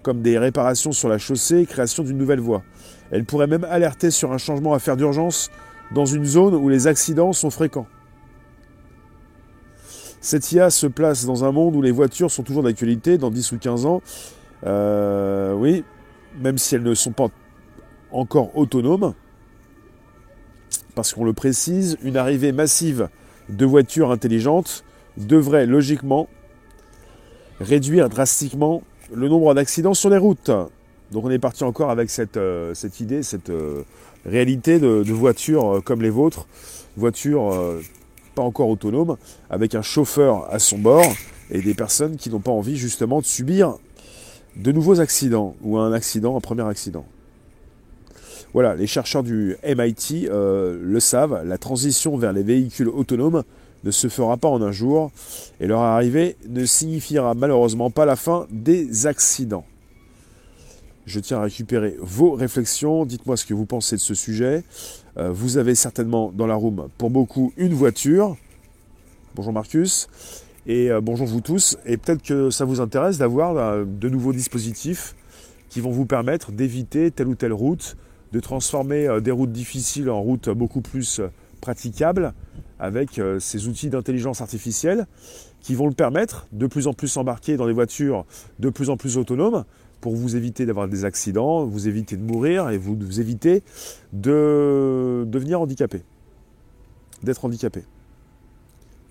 comme 0.03 0.23
des 0.23 0.39
réparations 0.39 0.93
sur 0.93 1.09
la 1.09 1.19
chaussée 1.19 1.67
création 1.67 2.03
d'une 2.03 2.19
nouvelle 2.19 2.41
voie. 2.41 2.63
Elle 3.11 3.25
pourrait 3.25 3.47
même 3.47 3.65
alerter 3.65 4.11
sur 4.11 4.33
un 4.33 4.39
changement 4.39 4.75
à 4.75 4.79
faire 4.79 4.97
d'urgence 4.97 5.51
dans 5.95 6.07
une 6.07 6.25
zone 6.25 6.55
où 6.55 6.69
les 6.69 6.87
accidents 6.87 7.33
sont 7.33 7.51
fréquents. 7.51 7.87
Cette 10.21 10.51
IA 10.53 10.71
se 10.71 10.87
place 10.87 11.27
dans 11.27 11.45
un 11.45 11.53
monde 11.53 11.77
où 11.77 11.83
les 11.83 11.91
voitures 11.91 12.31
sont 12.31 12.43
toujours 12.43 12.63
d'actualité 12.63 13.19
dans 13.19 13.31
10 13.31 13.53
ou 13.53 13.59
15 13.59 13.87
ans 13.87 14.01
euh, 14.67 15.53
oui, 15.53 15.85
même 16.39 16.59
si 16.59 16.75
elles 16.75 16.83
ne 16.83 16.95
sont 16.95 17.13
pas 17.13 17.29
encore 18.11 18.57
autonomes, 18.57 19.15
parce 20.95 21.15
qu'on 21.15 21.25
le 21.25 21.33
précise, 21.33 21.97
une 22.03 22.17
arrivée 22.17 22.53
massive 22.53 23.09
de 23.49 23.67
voitures 23.67 24.11
intelligentes 24.11 24.85
devrait 25.17 25.67
logiquement 25.67 26.29
réduire 27.61 28.09
drastiquement 28.09 28.83
le 29.13 29.29
nombre 29.29 29.55
d'accidents 29.55 29.95
sur 29.95 30.11
les 30.11 30.19
routes. 30.19 30.51
Donc 31.13 31.25
on 31.25 31.31
est 31.31 31.39
parti 31.39 31.65
encore 31.65 31.91
avec 31.91 32.11
cette, 32.11 32.37
euh, 32.37 32.75
idée, 33.01 33.23
cette 33.23 33.51
euh, 33.51 33.83
réalité 34.27 34.79
de, 34.79 35.13
voitures 35.13 35.83
comme 35.85 36.03
les 36.03 36.11
vôtres, 36.11 36.47
voitures 36.97 37.53
pas 38.35 38.43
encore 38.43 38.69
autonomes, 38.69 39.17
avec 39.51 39.75
un 39.75 39.83
chauffeur 39.83 40.53
à 40.53 40.59
son 40.59 40.79
bord 40.79 41.07
et 41.51 41.61
des 41.61 41.75
personnes 41.75 42.17
qui 42.17 42.31
n'ont 42.31 42.41
pas 42.41 42.51
envie 42.51 42.77
justement 42.77 43.21
de 43.21 43.27
subir 43.27 43.77
de 44.57 44.73
nouveaux 44.73 45.01
accidents 45.01 45.57
ou 45.63 45.79
un 45.79 45.93
accident, 45.93 46.37
un 46.37 46.41
premier 46.41 46.67
accident. 46.67 47.05
Voilà, 48.55 48.77
les 48.77 48.87
chercheurs 48.87 49.25
du 49.25 49.57
MIT 49.65 50.29
euh, 50.29 50.79
le 50.81 51.01
savent, 51.01 51.43
la 51.45 51.59
transition 51.59 52.17
vers 52.17 52.33
les 52.33 52.45
véhicules 52.45 52.89
autonomes 52.89 53.43
ne 53.83 53.91
se 53.91 54.07
fera 54.07 54.37
pas 54.37 54.47
en 54.47 54.63
un 54.63 54.71
jour 54.71 55.11
et 55.59 55.67
leur 55.67 55.81
arrivée 55.81 56.37
ne 56.49 56.65
signifiera 56.65 57.35
malheureusement 57.35 57.91
pas 57.91 58.05
la 58.05 58.15
fin 58.15 58.47
des 58.53 59.09
accidents. 59.09 59.65
Je 61.05 61.19
tiens 61.19 61.39
à 61.39 61.43
récupérer 61.43 61.97
vos 61.99 62.31
réflexions, 62.31 63.05
dites-moi 63.05 63.37
ce 63.37 63.45
que 63.45 63.55
vous 63.55 63.67
pensez 63.67 63.97
de 63.97 64.01
ce 64.01 64.15
sujet. 64.15 64.63
Euh, 65.17 65.33
vous 65.33 65.59
avez 65.59 65.75
certainement 65.75 66.31
dans 66.33 66.47
la 66.47 66.55
room 66.55 66.89
pour 66.97 67.11
beaucoup 67.11 67.53
une 67.57 67.75
voiture. 67.75 68.37
Bonjour 69.35 69.53
Marcus. 69.53 70.09
Et 70.69 70.93
euh, 70.93 71.01
bonjour 71.01 71.27
vous 71.27 71.41
tous. 71.41 71.77
Et 71.87 71.97
peut-être 71.97 72.23
que 72.23 72.51
ça 72.51 72.65
vous 72.65 72.81
intéresse 72.81 73.19
d'avoir 73.19 73.85
de 73.85 74.09
nouveaux 74.09 74.33
dispositifs 74.33 75.17
qui 75.71 75.81
vont 75.81 75.91
vous 75.91 76.07
permettre 76.07 76.53
d'éviter 76.53 77.11
telle 77.11 77.27
ou 77.27 77.35
telle 77.35 77.53
route, 77.53 77.97
de 78.35 78.41
transformer 78.41 79.09
euh, 79.09 79.21
des 79.21 79.31
routes 79.31 79.53
difficiles 79.53 80.11
en 80.11 80.21
routes 80.21 80.51
beaucoup 80.51 80.83
plus 80.83 81.23
praticables 81.63 82.35
avec 82.79 83.19
ces 83.39 83.69
outils 83.69 83.89
d'intelligence 83.89 84.43
artificielle 84.43 85.07
qui 85.63 85.75
vont 85.75 85.87
le 85.87 85.95
permettre 85.95 86.47
de 86.53 86.67
plus 86.67 86.89
en 86.89 86.93
plus 86.93 87.17
embarquer 87.17 87.57
dans 87.57 87.67
des 87.67 87.73
voitures 87.73 88.27
de 88.59 88.69
plus 88.69 88.91
en 88.91 88.99
plus 88.99 89.17
autonomes 89.17 89.65
pour 90.03 90.15
vous 90.15 90.37
éviter 90.37 90.67
d'avoir 90.67 90.89
des 90.89 91.07
accidents, 91.07 91.65
vous 91.65 91.89
éviter 91.89 92.19
de 92.19 92.23
mourir 92.23 92.69
et 92.69 92.77
vous, 92.77 93.19
éviter 93.19 93.63
de 94.13 95.25
devenir 95.27 95.63
handicapé, 95.63 96.03
d'être 97.23 97.47
handicapé. 97.47 97.85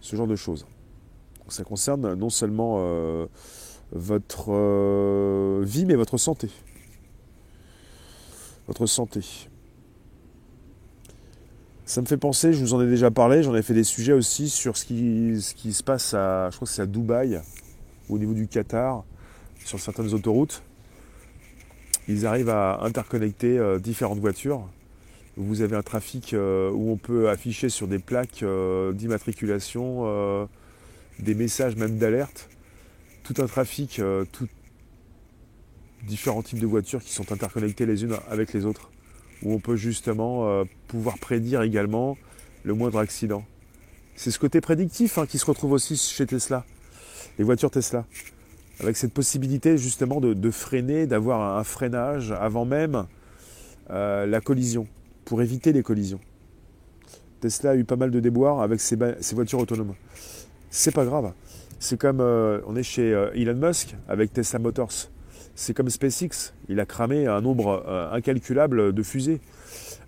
Ce 0.01 0.15
genre 0.15 0.27
de 0.27 0.35
choses 0.35 0.67
ça 1.53 1.63
concerne 1.63 2.13
non 2.15 2.29
seulement 2.29 2.77
euh, 2.79 3.27
votre 3.91 4.47
euh, 4.49 5.61
vie, 5.63 5.85
mais 5.85 5.95
votre 5.95 6.17
santé. 6.17 6.49
Votre 8.67 8.85
santé. 8.85 9.21
Ça 11.85 12.01
me 12.01 12.05
fait 12.05 12.17
penser, 12.17 12.53
je 12.53 12.59
vous 12.59 12.73
en 12.73 12.81
ai 12.81 12.87
déjà 12.87 13.11
parlé, 13.11 13.43
j'en 13.43 13.55
ai 13.55 13.61
fait 13.61 13.73
des 13.73 13.83
sujets 13.83 14.13
aussi 14.13 14.49
sur 14.49 14.77
ce 14.77 14.85
qui, 14.85 15.73
se 15.73 15.83
passe 15.83 16.13
à, 16.13 16.49
je 16.49 16.55
crois 16.55 16.65
que 16.65 16.73
c'est 16.73 16.81
à 16.81 16.85
Dubaï, 16.85 17.41
au 18.09 18.17
niveau 18.17 18.33
du 18.33 18.47
Qatar, 18.47 19.03
sur 19.65 19.79
certaines 19.79 20.13
autoroutes. 20.13 20.63
Ils 22.07 22.25
arrivent 22.25 22.49
à 22.49 22.79
interconnecter 22.83 23.57
euh, 23.57 23.79
différentes 23.79 24.19
voitures. 24.19 24.67
Vous 25.35 25.61
avez 25.61 25.75
un 25.75 25.81
trafic 25.81 26.33
où 26.33 26.91
on 26.91 26.97
peut 26.97 27.29
afficher 27.29 27.69
sur 27.69 27.87
des 27.87 27.97
plaques 27.97 28.45
d'immatriculation 28.93 30.47
des 31.19 31.35
messages 31.35 31.75
même 31.75 31.97
d'alerte, 31.97 32.49
tout 33.23 33.35
un 33.41 33.45
trafic, 33.45 33.99
euh, 33.99 34.25
tout, 34.31 34.47
différents 36.05 36.41
types 36.41 36.59
de 36.59 36.67
voitures 36.67 37.01
qui 37.01 37.11
sont 37.11 37.31
interconnectées 37.31 37.85
les 37.85 38.03
unes 38.03 38.15
avec 38.29 38.53
les 38.53 38.65
autres, 38.65 38.91
où 39.41 39.53
on 39.53 39.59
peut 39.59 39.75
justement 39.75 40.47
euh, 40.47 40.63
pouvoir 40.87 41.17
prédire 41.17 41.61
également 41.61 42.17
le 42.63 42.73
moindre 42.73 42.99
accident. 42.99 43.43
C'est 44.15 44.31
ce 44.31 44.39
côté 44.39 44.61
prédictif 44.61 45.17
hein, 45.17 45.25
qui 45.25 45.37
se 45.37 45.45
retrouve 45.45 45.71
aussi 45.71 45.97
chez 45.97 46.25
Tesla, 46.25 46.65
les 47.37 47.43
voitures 47.43 47.71
Tesla, 47.71 48.05
avec 48.79 48.97
cette 48.97 49.13
possibilité 49.13 49.77
justement 49.77 50.19
de, 50.19 50.51
freiner, 50.51 51.07
d'avoir 51.07 51.57
un 51.57 51.63
freinage 51.63 52.31
avant 52.31 52.65
même 52.65 53.05
euh, 53.89 54.25
la 54.25 54.41
collision, 54.41 54.87
pour 55.25 55.41
éviter 55.41 55.73
les 55.73 55.83
collisions. 55.83 56.19
Tesla 57.39 57.71
a 57.71 57.75
eu 57.75 57.83
pas 57.83 57.95
mal 57.95 58.11
de 58.11 58.19
déboires 58.19 58.61
avec 58.61 58.79
ses 58.79 58.95
voitures 59.33 59.59
autonomes. 59.59 59.95
c'est 60.69 60.93
pas 60.93 61.05
grave. 61.05 61.33
C'est 61.79 61.99
comme 61.99 62.21
euh, 62.21 62.61
on 62.67 62.75
est 62.77 62.83
chez 62.83 63.09
Elon 63.33 63.55
Musk 63.55 63.95
avec 64.07 64.31
Tesla 64.31 64.59
Motors. 64.59 65.09
C'est 65.55 65.73
comme 65.73 65.89
SpaceX. 65.89 66.53
Il 66.69 66.79
a 66.79 66.85
cramé 66.85 67.27
un 67.27 67.41
nombre 67.41 67.83
euh, 67.87 68.11
incalculable 68.11 68.93
de 68.93 69.03
fusées. 69.03 69.39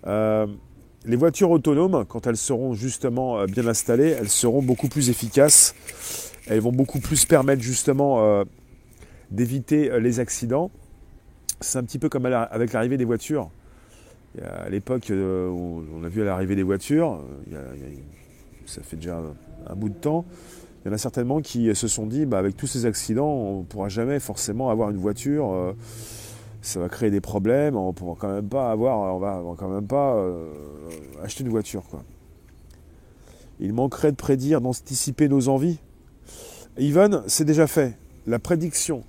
les 0.04 1.16
voitures 1.16 1.50
autonomes, 1.50 2.04
quand 2.08 2.26
elles 2.26 2.36
seront 2.36 2.74
justement 2.74 3.44
bien 3.44 3.66
installées, 3.66 4.10
elles 4.10 4.28
seront 4.28 4.62
beaucoup 4.62 4.88
plus 4.88 5.08
efficaces. 5.08 5.74
Elles 6.48 6.60
vont 6.60 6.72
beaucoup 6.72 7.00
plus 7.00 7.24
permettre 7.24 7.62
justement 7.62 8.44
d'éviter 9.30 10.00
les 10.00 10.18
accidents. 10.20 10.70
C'est 11.60 11.78
un 11.78 11.84
petit 11.84 11.98
peu 11.98 12.08
comme 12.08 12.26
avec 12.26 12.72
l'arrivée 12.72 12.96
des 12.96 13.04
voitures. 13.04 13.50
À 14.42 14.68
l'époque 14.68 15.10
on 15.10 16.04
a 16.04 16.08
vu 16.08 16.24
l'arrivée 16.24 16.56
des 16.56 16.64
voitures, 16.64 17.20
ça 18.66 18.82
fait 18.82 18.96
déjà 18.96 19.22
un 19.66 19.74
bout 19.74 19.88
de 19.88 19.94
temps, 19.94 20.24
il 20.86 20.90
y 20.90 20.92
en 20.92 20.94
a 20.94 20.98
certainement 20.98 21.40
qui 21.40 21.74
se 21.74 21.88
sont 21.88 22.06
dit, 22.06 22.26
bah, 22.26 22.38
avec 22.38 22.56
tous 22.56 22.68
ces 22.68 22.86
accidents, 22.86 23.26
on 23.26 23.58
ne 23.58 23.64
pourra 23.64 23.88
jamais 23.88 24.20
forcément 24.20 24.70
avoir 24.70 24.88
une 24.88 24.98
voiture. 24.98 25.52
Euh, 25.52 25.72
ça 26.62 26.78
va 26.78 26.88
créer 26.88 27.10
des 27.10 27.20
problèmes. 27.20 27.74
On 27.74 27.88
ne 27.88 27.92
pourra 27.92 28.14
quand 28.16 28.32
même 28.32 28.48
pas 28.48 28.70
avoir, 28.70 29.16
on 29.16 29.18
va, 29.18 29.42
quand 29.58 29.68
même 29.68 29.88
pas 29.88 30.14
euh, 30.14 30.48
acheter 31.24 31.42
une 31.42 31.50
voiture. 31.50 31.82
Il 33.58 33.72
manquerait 33.72 34.12
de 34.12 34.16
prédire, 34.16 34.60
d'anticiper 34.60 35.28
nos 35.28 35.48
envies. 35.48 35.80
Even, 36.78 37.24
c'est 37.26 37.44
déjà 37.44 37.66
fait. 37.66 37.98
La 38.28 38.38
prédiction, 38.38 39.02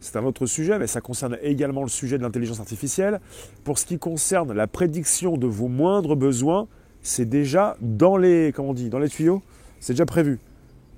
c'est 0.00 0.16
un 0.16 0.24
autre 0.24 0.46
sujet, 0.46 0.78
mais 0.78 0.86
ça 0.86 1.02
concerne 1.02 1.36
également 1.42 1.82
le 1.82 1.90
sujet 1.90 2.16
de 2.16 2.22
l'intelligence 2.22 2.58
artificielle. 2.58 3.20
Pour 3.64 3.78
ce 3.78 3.84
qui 3.84 3.98
concerne 3.98 4.54
la 4.54 4.66
prédiction 4.66 5.36
de 5.36 5.46
vos 5.46 5.68
moindres 5.68 6.16
besoins, 6.16 6.68
c'est 7.02 7.28
déjà 7.28 7.76
dans 7.82 8.16
les, 8.16 8.50
comment 8.56 8.70
on 8.70 8.74
dit, 8.74 8.88
dans 8.88 8.98
les 8.98 9.10
tuyaux, 9.10 9.42
c'est 9.78 9.92
déjà 9.92 10.06
prévu 10.06 10.38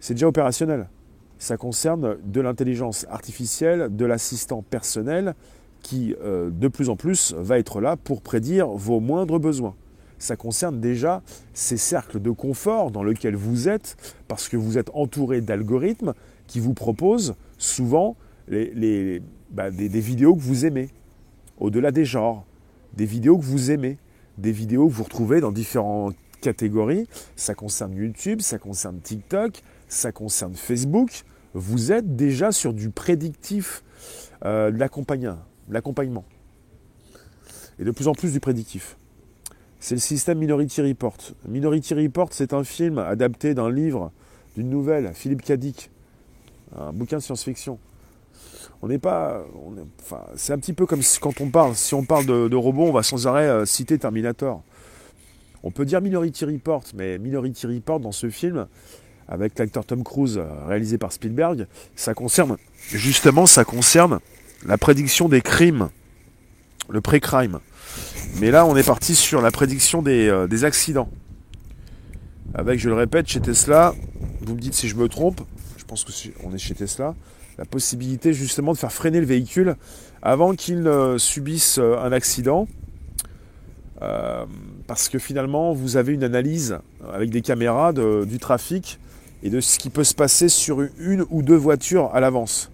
c'est 0.02 0.14
déjà 0.14 0.26
opérationnel. 0.26 0.88
Ça 1.38 1.56
concerne 1.56 2.18
de 2.24 2.40
l'intelligence 2.40 3.06
artificielle, 3.08 3.94
de 3.94 4.04
l'assistant 4.04 4.62
personnel 4.62 5.34
qui, 5.80 6.14
euh, 6.22 6.50
de 6.50 6.68
plus 6.68 6.88
en 6.88 6.96
plus, 6.96 7.34
va 7.38 7.58
être 7.58 7.80
là 7.80 7.96
pour 7.96 8.20
prédire 8.20 8.66
vos 8.66 8.98
moindres 8.98 9.38
besoins. 9.38 9.76
Ça 10.18 10.34
concerne 10.36 10.80
déjà 10.80 11.22
ces 11.54 11.76
cercles 11.76 12.20
de 12.20 12.32
confort 12.32 12.90
dans 12.90 13.04
lesquels 13.04 13.36
vous 13.36 13.68
êtes, 13.68 13.96
parce 14.26 14.48
que 14.48 14.56
vous 14.56 14.76
êtes 14.76 14.90
entouré 14.92 15.40
d'algorithmes 15.40 16.14
qui 16.48 16.58
vous 16.58 16.74
proposent 16.74 17.36
souvent 17.56 18.16
bah, 18.48 19.70
des, 19.70 19.88
des 19.88 20.00
vidéos 20.00 20.34
que 20.34 20.42
vous 20.42 20.66
aimez, 20.66 20.90
au-delà 21.58 21.92
des 21.92 22.04
genres, 22.04 22.44
des 22.94 23.06
vidéos 23.06 23.38
que 23.38 23.44
vous 23.44 23.70
aimez, 23.70 23.98
des 24.36 24.52
vidéos 24.52 24.88
que 24.88 24.94
vous 24.94 25.04
retrouvez 25.04 25.40
dans 25.40 25.52
différentes 25.52 26.16
catégories. 26.40 27.06
Ça 27.36 27.54
concerne 27.54 27.94
YouTube, 27.94 28.40
ça 28.40 28.58
concerne 28.58 29.00
TikTok, 29.00 29.62
ça 29.92 30.12
concerne 30.12 30.54
Facebook, 30.54 31.24
vous 31.54 31.92
êtes 31.92 32.16
déjà 32.16 32.50
sur 32.50 32.72
du 32.72 32.90
prédictif 32.90 33.84
euh, 34.44 34.70
de 34.70 34.78
l'accompagnement. 34.78 36.24
Et 37.78 37.84
de 37.84 37.90
plus 37.90 38.08
en 38.08 38.12
plus 38.12 38.32
du 38.32 38.40
prédictif. 38.40 38.96
C'est 39.80 39.94
le 39.94 40.00
système 40.00 40.38
Minority 40.38 40.80
Report. 40.82 41.16
Minority 41.46 41.94
Report, 41.94 42.28
c'est 42.32 42.52
un 42.52 42.64
film 42.64 42.98
adapté 42.98 43.54
d'un 43.54 43.70
livre, 43.70 44.12
d'une 44.56 44.70
nouvelle, 44.70 45.12
Philippe 45.14 45.42
Cadic, 45.42 45.90
un 46.76 46.92
bouquin 46.92 47.18
de 47.18 47.22
science-fiction. 47.22 47.78
On 48.80 48.88
n'est 48.88 48.98
pas. 48.98 49.44
c'est 50.36 50.52
un 50.52 50.58
petit 50.58 50.72
peu 50.72 50.86
comme 50.86 51.02
quand 51.20 51.40
on 51.40 51.50
parle. 51.50 51.74
Si 51.74 51.94
on 51.94 52.04
parle 52.04 52.26
de, 52.26 52.56
robots, 52.56 52.86
on 52.86 52.92
va 52.92 53.02
sans 53.02 53.26
arrêt 53.26 53.48
euh, 53.48 53.64
citer 53.64 53.98
Terminator. 53.98 54.62
On 55.62 55.70
peut 55.70 55.84
dire 55.84 56.00
Minority 56.00 56.44
Report, 56.44 56.82
mais 56.94 57.18
Minority 57.18 57.66
Report 57.66 58.00
dans 58.00 58.10
ce 58.10 58.30
film, 58.30 58.66
avec 59.32 59.58
l'acteur 59.58 59.86
Tom 59.86 60.04
Cruise 60.04 60.36
euh, 60.36 60.44
réalisé 60.66 60.98
par 60.98 61.10
Spielberg, 61.10 61.66
ça 61.96 62.12
concerne 62.12 62.58
justement 62.90 63.46
ça 63.46 63.64
concerne 63.64 64.20
la 64.66 64.76
prédiction 64.76 65.28
des 65.28 65.40
crimes, 65.40 65.88
le 66.90 67.00
pré-crime. 67.00 67.58
Mais 68.40 68.50
là, 68.50 68.66
on 68.66 68.76
est 68.76 68.86
parti 68.86 69.14
sur 69.14 69.40
la 69.40 69.50
prédiction 69.50 70.02
des, 70.02 70.28
euh, 70.28 70.64
accidents. 70.64 71.08
Avec, 72.54 72.78
je 72.78 72.90
le 72.90 72.94
répète, 72.94 73.26
chez 73.26 73.40
Tesla, 73.40 73.94
vous 74.42 74.54
me 74.54 74.60
dites 74.60 74.74
si 74.74 74.86
je 74.86 74.96
me 74.96 75.08
trompe, 75.08 75.40
je 75.78 75.84
pense 75.84 76.04
que 76.04 76.12
on 76.44 76.54
est 76.54 76.58
chez 76.58 76.74
Tesla, 76.74 77.14
la 77.56 77.64
possibilité 77.64 78.34
justement 78.34 78.72
de 78.72 78.78
faire 78.78 78.92
freiner 78.92 79.20
le 79.20 79.26
véhicule 79.26 79.76
avant 80.20 80.54
qu'il 80.54 80.82
ne 80.82 81.16
subisse 81.16 81.78
euh, 81.78 81.96
un 81.98 82.12
accident. 82.12 82.68
parce 84.86 85.08
que 85.08 85.18
finalement, 85.18 85.72
vous 85.72 85.96
avez 85.96 86.12
une 86.12 86.24
analyse 86.24 86.78
avec 87.14 87.30
des 87.30 87.40
caméras 87.40 87.92
du 87.92 88.38
trafic 88.38 88.98
et 89.42 89.50
de 89.50 89.60
ce 89.60 89.78
qui 89.78 89.90
peut 89.90 90.04
se 90.04 90.14
passer 90.14 90.48
sur 90.48 90.80
une 90.98 91.24
ou 91.30 91.42
deux 91.42 91.56
voitures 91.56 92.10
à 92.14 92.20
l'avance. 92.20 92.70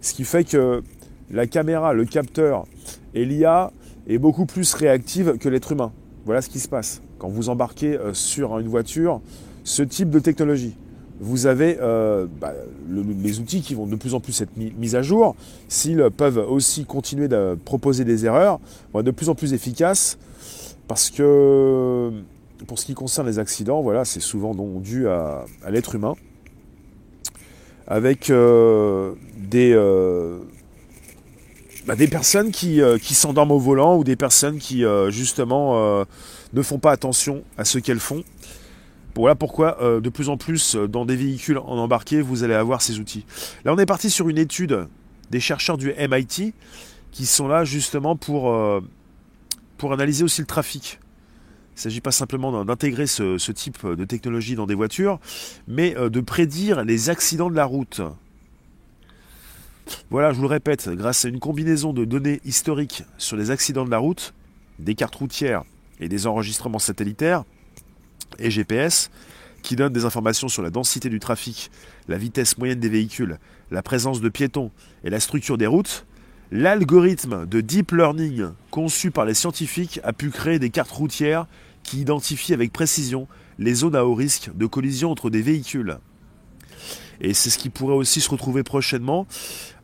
Ce 0.00 0.14
qui 0.14 0.24
fait 0.24 0.44
que 0.44 0.82
la 1.30 1.46
caméra, 1.46 1.92
le 1.92 2.04
capteur 2.04 2.66
et 3.14 3.24
l'IA 3.24 3.72
est 4.08 4.18
beaucoup 4.18 4.46
plus 4.46 4.74
réactive 4.74 5.38
que 5.38 5.48
l'être 5.48 5.72
humain. 5.72 5.92
Voilà 6.24 6.42
ce 6.42 6.48
qui 6.48 6.60
se 6.60 6.68
passe 6.68 7.02
quand 7.18 7.28
vous 7.28 7.48
embarquez 7.48 7.96
euh, 7.96 8.14
sur 8.14 8.58
une 8.58 8.66
voiture, 8.66 9.20
ce 9.62 9.82
type 9.82 10.10
de 10.10 10.18
technologie. 10.18 10.76
Vous 11.20 11.46
avez 11.46 11.78
euh, 11.80 12.26
bah, 12.40 12.52
les 12.90 13.38
outils 13.38 13.60
qui 13.60 13.74
vont 13.74 13.86
de 13.86 13.94
plus 13.94 14.14
en 14.14 14.18
plus 14.18 14.40
être 14.40 14.50
mis, 14.56 14.96
à 14.96 15.02
jour. 15.02 15.36
S'ils 15.68 16.04
peuvent 16.16 16.38
aussi 16.38 16.84
continuer 16.84 17.28
de 17.28 17.56
proposer 17.64 18.04
des 18.04 18.26
erreurs, 18.26 18.58
vont 18.92 19.00
être 19.00 19.06
de 19.06 19.12
plus 19.12 19.28
en 19.28 19.36
plus 19.36 19.52
efficaces 19.52 20.18
parce 20.88 21.10
que 21.10 22.10
pour 22.66 22.78
ce 22.78 22.86
qui 22.86 22.94
concerne 22.94 23.26
les 23.26 23.38
accidents, 23.38 23.82
voilà, 23.82 24.04
c'est 24.04 24.20
souvent 24.20 24.54
dû 24.80 25.08
à, 25.08 25.44
l'être 25.68 25.94
humain, 25.94 26.14
avec 27.86 28.30
euh, 28.30 29.14
des, 29.36 29.72
euh, 29.74 30.38
bah, 31.86 31.96
des 31.96 32.08
personnes 32.08 32.50
qui, 32.50 32.80
euh, 32.80 32.98
qui 32.98 33.14
s'endorment 33.14 33.52
au 33.52 33.58
volant 33.58 33.96
ou 33.96 34.04
des 34.04 34.16
personnes 34.16 34.58
qui 34.58 34.84
justement 35.08 36.04
ne 36.52 36.62
font 36.62 36.78
pas 36.78 36.92
attention 36.92 37.42
à 37.58 37.64
ce 37.64 37.78
qu'elles 37.78 38.00
font. 38.00 38.22
Voilà 39.14 39.34
pourquoi 39.34 39.76
de 40.00 40.08
plus 40.08 40.30
en 40.30 40.38
plus 40.38 40.74
dans 40.74 41.04
des 41.04 41.16
véhicules 41.16 41.58
en 41.58 41.76
embarqué, 41.76 42.22
vous 42.22 42.44
allez 42.44 42.54
avoir 42.54 42.80
ces 42.80 42.98
outils. 42.98 43.26
Là, 43.64 43.74
on 43.74 43.78
est 43.78 43.86
parti 43.86 44.08
sur 44.08 44.28
une 44.28 44.38
étude 44.38 44.86
des 45.30 45.40
chercheurs 45.40 45.76
du 45.76 45.92
MIT 45.92 46.54
qui 47.10 47.26
sont 47.26 47.46
là 47.46 47.64
justement 47.64 48.16
pour 48.16 48.48
analyser 49.82 50.24
aussi 50.24 50.40
le 50.40 50.46
trafic. 50.46 50.98
Il 51.72 51.78
ne 51.78 51.80
s'agit 51.80 52.00
pas 52.02 52.12
simplement 52.12 52.64
d'intégrer 52.64 53.06
ce, 53.06 53.50
type 53.50 53.86
de 53.86 54.04
technologie 54.04 54.54
dans 54.54 54.66
des 54.66 54.74
voitures, 54.74 55.18
mais 55.66 55.96
euh, 55.96 56.10
de 56.10 56.20
prédire 56.20 56.84
les 56.84 57.08
accidents 57.08 57.48
de 57.48 57.56
la 57.56 57.64
route. 57.64 58.02
Voilà, 60.10 60.32
je 60.32 60.36
vous 60.36 60.42
le 60.42 60.48
répète, 60.48 60.90
grâce 60.90 61.24
à 61.24 61.28
une 61.28 61.40
combinaison 61.40 61.92
de 61.92 62.04
données 62.04 62.40
historiques 62.44 63.04
sur 63.16 63.36
les 63.36 63.50
accidents 63.50 63.86
de 63.86 63.90
la 63.90 63.98
route, 63.98 64.34
des 64.78 64.94
cartes 64.94 65.14
routières 65.14 65.64
et 65.98 66.08
des 66.08 66.26
enregistrements 66.26 66.78
satellitaires 66.78 67.44
et 68.38 68.50
GPS, 68.50 69.10
qui 69.62 69.74
donnent 69.74 69.92
des 69.92 70.04
informations 70.04 70.48
sur 70.48 70.62
la 70.62 70.70
densité 70.70 71.08
du 71.08 71.20
trafic, 71.20 71.70
la 72.06 72.18
vitesse 72.18 72.58
moyenne 72.58 72.80
des 72.80 72.88
véhicules, 72.88 73.38
la 73.70 73.82
présence 73.82 74.20
de 74.20 74.28
piétons 74.28 74.70
et 75.04 75.10
la 75.10 75.20
structure 75.20 75.56
des 75.56 75.66
routes, 75.66 76.04
L'algorithme 76.54 77.46
de 77.46 77.62
deep 77.62 77.92
learning 77.92 78.50
conçu 78.70 79.10
par 79.10 79.24
les 79.24 79.32
scientifiques 79.32 80.00
a 80.04 80.12
pu 80.12 80.28
créer 80.28 80.58
des 80.58 80.68
cartes 80.68 80.90
routières 80.90 81.46
qui 81.82 82.02
identifient 82.02 82.52
avec 82.52 82.74
précision 82.74 83.26
les 83.58 83.72
zones 83.72 83.96
à 83.96 84.04
haut 84.04 84.14
risque 84.14 84.50
de 84.54 84.66
collision 84.66 85.10
entre 85.10 85.30
des 85.30 85.40
véhicules. 85.40 85.96
Et 87.22 87.32
c'est 87.32 87.48
ce 87.48 87.56
qui 87.56 87.70
pourrait 87.70 87.94
aussi 87.94 88.20
se 88.20 88.28
retrouver 88.28 88.64
prochainement 88.64 89.26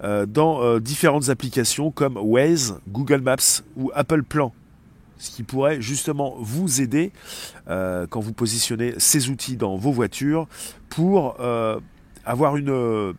euh, 0.05 0.27
dans 0.27 0.63
euh, 0.63 0.79
différentes 0.79 1.31
applications 1.31 1.91
comme 1.91 2.19
Waze, 2.19 2.79
Google 2.91 3.23
Maps 3.23 3.63
ou 3.79 3.91
Apple 3.95 4.23
Plan. 4.23 4.53
Ce 5.17 5.31
qui 5.31 5.45
pourrait 5.45 5.81
justement 5.81 6.37
vous 6.39 6.83
aider 6.83 7.13
euh, 7.69 8.07
quand 8.07 8.21
vous 8.21 8.35
positionnez 8.35 8.93
ces 8.99 9.31
outils 9.31 9.57
dans 9.57 9.79
vos 9.79 9.91
voitures 9.91 10.47
pour 10.91 11.39
avoir 12.27 12.59
une 12.59 13.15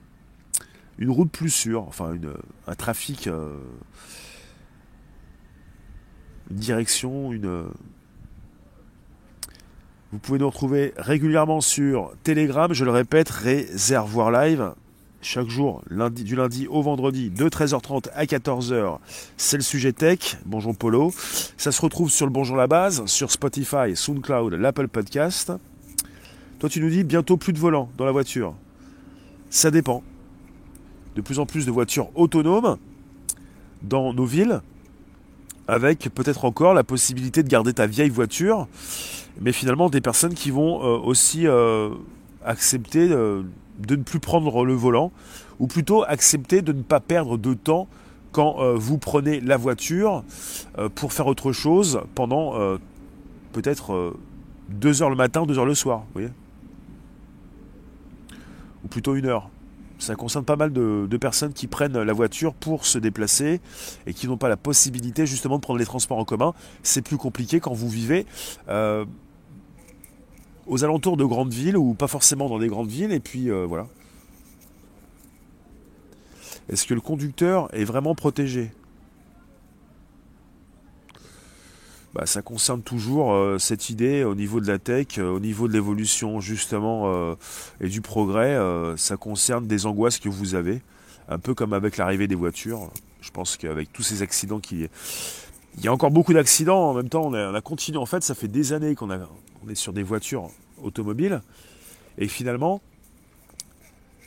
une 1.00 1.10
route 1.10 1.32
plus 1.32 1.50
sûre, 1.50 1.86
enfin 1.88 2.14
une, 2.14 2.34
un 2.68 2.76
trafic, 2.76 3.28
euh, 3.28 3.56
une 6.52 6.58
direction, 6.58 7.32
une. 7.32 7.64
Vous 10.12 10.20
pouvez 10.20 10.40
nous 10.40 10.50
retrouver 10.50 10.94
régulièrement 10.98 11.62
sur 11.62 12.12
Telegram, 12.24 12.74
je 12.74 12.84
le 12.84 12.92
répète, 12.92 13.30
Réservoir 13.30 14.32
Live, 14.32 14.74
chaque 15.22 15.48
jour, 15.48 15.84
du 16.12 16.36
lundi 16.36 16.68
au 16.68 16.82
vendredi, 16.82 17.30
de 17.30 17.48
13h30 17.48 18.10
à 18.14 18.26
14h. 18.26 18.98
C'est 19.38 19.58
le 19.58 19.64
sujet 19.64 19.94
tech. 19.94 20.38
Bonjour 20.46 20.76
Polo. 20.76 21.14
Ça 21.58 21.72
se 21.72 21.82
retrouve 21.82 22.10
sur 22.10 22.26
le 22.26 22.32
Bonjour 22.32 22.58
la 22.58 22.68
base, 22.68 23.06
sur 23.06 23.32
Spotify, 23.32 23.96
SoundCloud, 23.96 24.54
l'Apple 24.54 24.88
Podcast. 24.88 25.54
Toi, 26.58 26.70
tu 26.70 26.82
nous 26.82 26.90
dis 26.90 27.04
bientôt 27.04 27.38
plus 27.38 27.54
de 27.54 27.60
volant 27.60 27.90
dans 27.98 28.06
la 28.06 28.12
voiture. 28.12 28.56
Ça 29.50 29.72
dépend 29.72 30.04
de 31.16 31.22
plus 31.22 31.40
en 31.40 31.46
plus 31.46 31.66
de 31.66 31.72
voitures 31.72 32.10
autonomes 32.16 32.78
dans 33.82 34.14
nos 34.14 34.26
villes, 34.26 34.62
avec 35.68 36.10
peut-être 36.14 36.46
encore 36.46 36.74
la 36.74 36.84
possibilité 36.84 37.44
de 37.44 37.48
garder 37.48 37.74
ta 37.74 37.88
vieille 37.88 38.10
voiture, 38.10 38.68
mais 39.40 39.52
finalement 39.52 39.90
des 39.90 40.02
personnes 40.02 40.34
qui 40.34 40.52
vont 40.52 40.82
euh, 40.82 40.98
aussi 40.98 41.48
euh, 41.48 41.90
accepter 42.46 43.08
de 43.08 43.46
ne 43.90 44.04
plus 44.04 44.20
prendre 44.20 44.66
le 44.66 44.74
volant, 44.74 45.12
ou 45.60 45.68
plutôt 45.68 46.04
accepter 46.04 46.62
de 46.62 46.74
ne 46.74 46.82
pas 46.82 47.00
perdre 47.00 47.38
de 47.38 47.54
temps 47.54 47.88
quand 48.32 48.76
vous 48.76 49.00
prenez 49.00 49.42
la 49.42 49.58
voiture 49.58 50.24
pour 50.96 51.14
faire 51.14 51.28
autre 51.28 51.52
chose 51.52 52.02
pendant 52.14 52.54
peut-être 53.52 54.14
2 54.70 55.02
heures 55.02 55.10
le 55.10 55.16
matin, 55.16 55.46
2 55.46 55.58
heures 55.58 55.66
le 55.66 55.76
soir, 55.76 56.00
vous 56.00 56.14
voyez? 56.14 56.30
Ou 58.84 58.88
plutôt 58.88 59.16
une 59.16 59.26
heure. 59.26 59.50
Ça 60.00 60.16
concerne 60.16 60.46
pas 60.46 60.56
mal 60.56 60.72
de, 60.72 61.18
personnes 61.18 61.54
qui 61.54 61.68
prennent 61.68 62.02
la 62.02 62.14
voiture 62.14 62.54
pour 62.54 62.86
se 62.86 62.98
déplacer 62.98 63.60
et 64.08 64.14
qui 64.14 64.28
n'ont 64.28 64.38
pas 64.38 64.48
la 64.48 64.56
possibilité 64.56 65.26
justement 65.26 65.58
de 65.58 65.62
prendre 65.62 65.78
les 65.78 65.86
transports 65.86 66.18
en 66.18 66.26
commun. 66.26 66.54
C'est 66.84 67.02
plus 67.02 67.18
compliqué 67.18 67.60
quand 67.60 67.74
vous 67.74 67.90
vivez 67.90 68.26
euh, 68.70 69.06
aux 70.68 70.86
alentours 70.86 71.18
de 71.18 71.26
grandes 71.26 71.54
villes 71.54 71.76
ou 71.76 71.94
pas 71.94 72.08
forcément 72.08 72.48
dans 72.48 72.60
des 72.60 72.70
grandes 72.70 72.88
villes. 72.88 73.12
Et 73.12 73.20
puis 73.20 73.52
euh, 73.52 73.66
voilà. 73.68 73.88
Est-ce 76.70 76.88
que 76.88 76.94
le 76.94 77.02
conducteur 77.02 77.68
est 77.74 77.84
vraiment 77.84 78.16
protégé? 78.16 78.72
Bah, 82.20 82.26
ça 82.26 82.42
concerne 82.42 82.82
toujours 82.82 83.32
euh, 83.32 83.60
cette 83.60 83.90
idée 83.90 84.26
au 84.26 84.36
niveau 84.36 84.60
de 84.60 84.68
la 84.68 84.78
tech, 84.78 85.20
euh, 85.20 85.30
au 85.30 85.40
niveau 85.40 85.70
de 85.70 85.74
l'évolution 85.74 86.42
justement 86.42 87.04
euh, 87.06 87.36
et 87.80 87.88
du 87.88 88.02
progrès. 88.02 88.58
ça 88.98 89.16
concerne 89.16 89.68
des 89.68 89.86
angoisses 89.86 90.20
que 90.20 90.28
vous 90.28 90.54
avez, 90.54 90.82
un 91.30 91.40
peu 91.40 91.54
comme 91.54 91.72
avec 91.72 91.96
l'arrivée 91.96 92.28
des 92.28 92.36
voitures. 92.36 92.92
Je 93.22 93.32
pense 93.32 93.56
qu'avec 93.56 93.94
tous 93.94 94.04
ces 94.04 94.22
accidents 94.22 94.60
qui... 94.60 94.88
Il 95.78 95.86
y 95.86 95.88
a 95.88 95.94
encore 95.94 96.12
beaucoup 96.12 96.34
d'accidents, 96.34 96.90
en 96.90 96.94
même 96.94 97.08
temps 97.08 97.24
on 97.24 97.34
a, 97.34 97.62
continué, 97.62 97.98
en 97.98 98.06
fait 98.06 98.22
ça 98.22 98.36
fait 98.36 98.50
des 98.50 98.74
années 98.74 98.96
qu'on 98.96 99.10
on 99.12 99.70
est 99.70 99.76
sur 99.76 99.94
des 99.94 100.04
voitures 100.04 100.50
automobiles, 100.84 101.42
et 102.18 102.28
finalement, 102.28 102.82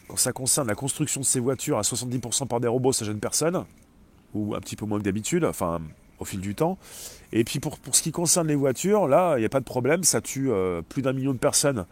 quand 0.09 0.17
ça 0.17 0.33
concerne 0.33 0.67
la 0.67 0.75
construction 0.75 1.21
de 1.21 1.27
ces 1.27 1.41
voitures 1.41 1.77
à 1.77 1.83
70% 1.83 2.47
par 2.47 2.59
des 2.59 2.69
robots, 2.69 2.93
ça 2.93 3.05
gêne 3.05 3.21
personne, 3.21 3.67
ou 4.33 4.55
un 4.55 4.61
petit 4.61 4.77
peu 4.77 4.87
moins 4.87 4.99
que 4.99 5.05
d'habitude, 5.05 5.45
enfin 5.45 5.79
au 6.23 6.25
fil 6.25 6.41
du 6.41 6.55
temps. 6.55 6.79
Et 7.33 7.45
puis 7.45 7.61
pour, 7.61 7.79
pour 7.79 7.95
ce 7.95 8.03
qui 8.03 8.13
concerne 8.13 8.49
les 8.49 8.55
voitures, 8.55 9.09
là, 9.09 9.37
il 9.37 9.41
n'y 9.41 9.47
a 9.47 9.49
pas 9.49 9.61
de 9.61 9.65
problème, 9.65 10.05
ça 10.05 10.21
tue 10.21 10.51
euh, 10.51 10.83
plus 10.83 11.03
d'un 11.03 11.13
million 11.13 11.33
de 11.33 11.39
personnes 11.39 11.87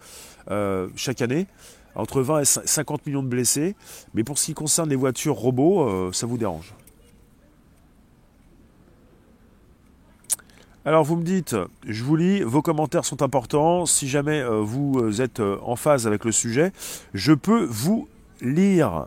euh, 0.50 0.88
chaque 0.96 1.22
année, 1.22 1.46
entre 1.94 2.20
20 2.20 2.40
et 2.40 2.44
50 2.44 3.06
millions 3.06 3.22
de 3.22 3.28
blessés. 3.28 3.74
Mais 4.14 4.24
pour 4.24 4.38
ce 4.38 4.46
qui 4.46 4.54
concerne 4.54 4.88
les 4.90 4.96
voitures 4.96 5.36
robots, 5.36 5.88
euh, 5.88 6.12
ça 6.12 6.26
vous 6.26 6.38
dérange? 6.38 6.74
Alors 10.84 11.04
vous 11.04 11.16
me 11.16 11.24
dites, 11.24 11.56
je 11.86 12.04
vous 12.04 12.16
lis, 12.16 12.42
vos 12.42 12.62
commentaires 12.62 13.04
sont 13.04 13.22
importants. 13.22 13.84
Si 13.84 14.08
jamais 14.08 14.42
vous 14.62 15.20
êtes 15.20 15.40
en 15.40 15.76
phase 15.76 16.06
avec 16.06 16.24
le 16.24 16.32
sujet, 16.32 16.72
je 17.12 17.34
peux 17.34 17.64
vous 17.64 18.08
lire. 18.40 19.06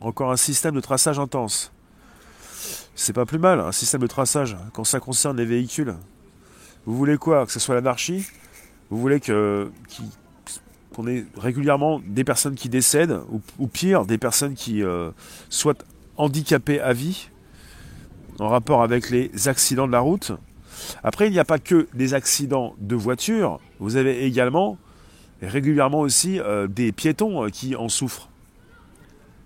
Encore 0.00 0.32
un 0.32 0.38
système 0.38 0.74
de 0.74 0.80
traçage 0.80 1.18
intense. 1.18 1.70
C'est 2.94 3.12
pas 3.12 3.26
plus 3.26 3.38
mal, 3.38 3.60
un 3.60 3.72
système 3.72 4.00
de 4.00 4.06
traçage, 4.06 4.56
quand 4.72 4.84
ça 4.84 5.00
concerne 5.00 5.36
les 5.36 5.46
véhicules. 5.46 5.94
Vous 6.86 6.96
voulez 6.96 7.16
quoi 7.16 7.46
Que 7.46 7.52
ce 7.52 7.60
soit 7.60 7.74
l'anarchie 7.74 8.26
Vous 8.90 8.98
voulez 8.98 9.20
que 9.20 9.70
qu'on 10.92 11.06
ait 11.06 11.24
régulièrement 11.36 12.02
des 12.06 12.22
personnes 12.22 12.54
qui 12.54 12.68
décèdent, 12.68 13.20
ou, 13.58 13.66
pire, 13.66 14.04
des 14.04 14.18
personnes 14.18 14.54
qui 14.54 14.82
euh, 14.82 15.10
soient 15.48 15.74
handicapées 16.16 16.80
à 16.80 16.92
vie, 16.92 17.30
en 18.38 18.48
rapport 18.48 18.82
avec 18.82 19.10
les 19.10 19.30
accidents 19.48 19.86
de 19.86 19.92
la 19.92 20.00
route. 20.00 20.32
Après, 21.02 21.28
il 21.28 21.32
n'y 21.32 21.38
a 21.38 21.44
pas 21.44 21.58
que 21.58 21.88
des 21.94 22.14
accidents 22.14 22.74
de 22.78 22.94
voiture, 22.94 23.60
vous 23.78 23.96
avez 23.96 24.24
également 24.24 24.78
régulièrement 25.42 26.00
aussi 26.00 26.38
euh, 26.40 26.66
des 26.66 26.92
piétons 26.92 27.44
euh, 27.44 27.48
qui 27.48 27.74
en 27.74 27.88
souffrent. 27.88 28.28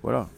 Voilà. 0.02 0.28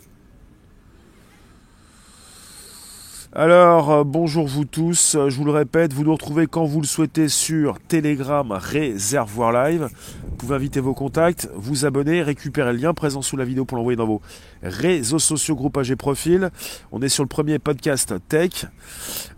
Alors, 3.35 3.91
euh, 3.91 4.05
bonjour 4.05 4.47
vous 4.47 4.65
tous, 4.65 5.15
euh, 5.15 5.29
je 5.29 5.37
vous 5.37 5.45
le 5.45 5.51
répète, 5.51 5.93
vous 5.93 6.03
nous 6.03 6.15
retrouvez 6.15 6.47
quand 6.47 6.65
vous 6.65 6.81
le 6.81 6.87
souhaitez 6.87 7.29
sur 7.29 7.79
Telegram 7.79 8.51
Réservoir 8.53 9.53
Live. 9.53 9.91
Vous 10.31 10.37
pouvez 10.37 10.55
inviter 10.55 10.81
vos 10.81 10.95
contacts, 10.95 11.47
vous 11.55 11.85
abonner, 11.85 12.23
récupérer 12.23 12.73
le 12.73 12.79
lien 12.79 12.95
présent 12.95 13.21
sous 13.21 13.37
la 13.37 13.45
vidéo 13.45 13.67
pour 13.67 13.77
l'envoyer 13.77 13.99
dans 13.99 14.07
vos 14.07 14.23
réseaux 14.63 15.19
sociaux, 15.19 15.57
groupages 15.57 15.91
et 15.91 15.97
profils. 15.97 16.51
On 16.91 17.03
est 17.03 17.11
sur 17.11 17.23
le 17.23 17.29
premier 17.29 17.59
podcast 17.59 18.15
Tech, 18.29 18.65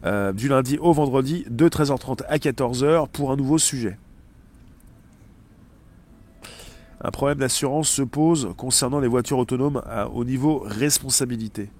euh, 0.04 0.32
du 0.32 0.46
lundi 0.46 0.78
au 0.78 0.92
vendredi, 0.92 1.44
de 1.50 1.68
13h30 1.68 2.20
à 2.28 2.38
14h 2.38 3.08
pour 3.08 3.32
un 3.32 3.36
nouveau 3.36 3.58
sujet. 3.58 3.98
Un 7.00 7.10
problème 7.10 7.38
d'assurance 7.38 7.88
se 7.88 8.02
pose 8.02 8.50
concernant 8.56 9.00
les 9.00 9.08
voitures 9.08 9.38
autonomes 9.38 9.82
au 10.14 10.24
niveau 10.24 10.62
responsabilité. 10.64 11.70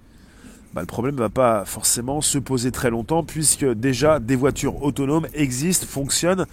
Bah, 0.73 0.83
le 0.83 0.87
problème 0.87 1.17
ne 1.17 1.21
va 1.21 1.29
pas 1.29 1.65
forcément 1.65 2.21
se 2.21 2.39
poser 2.39 2.71
très 2.71 2.91
longtemps 2.91 3.25
puisque 3.25 3.65
déjà 3.65 4.21
des 4.21 4.37
voitures 4.37 4.83
autonomes 4.83 5.27
existent, 5.35 5.87
fonctionnent. 5.87 6.47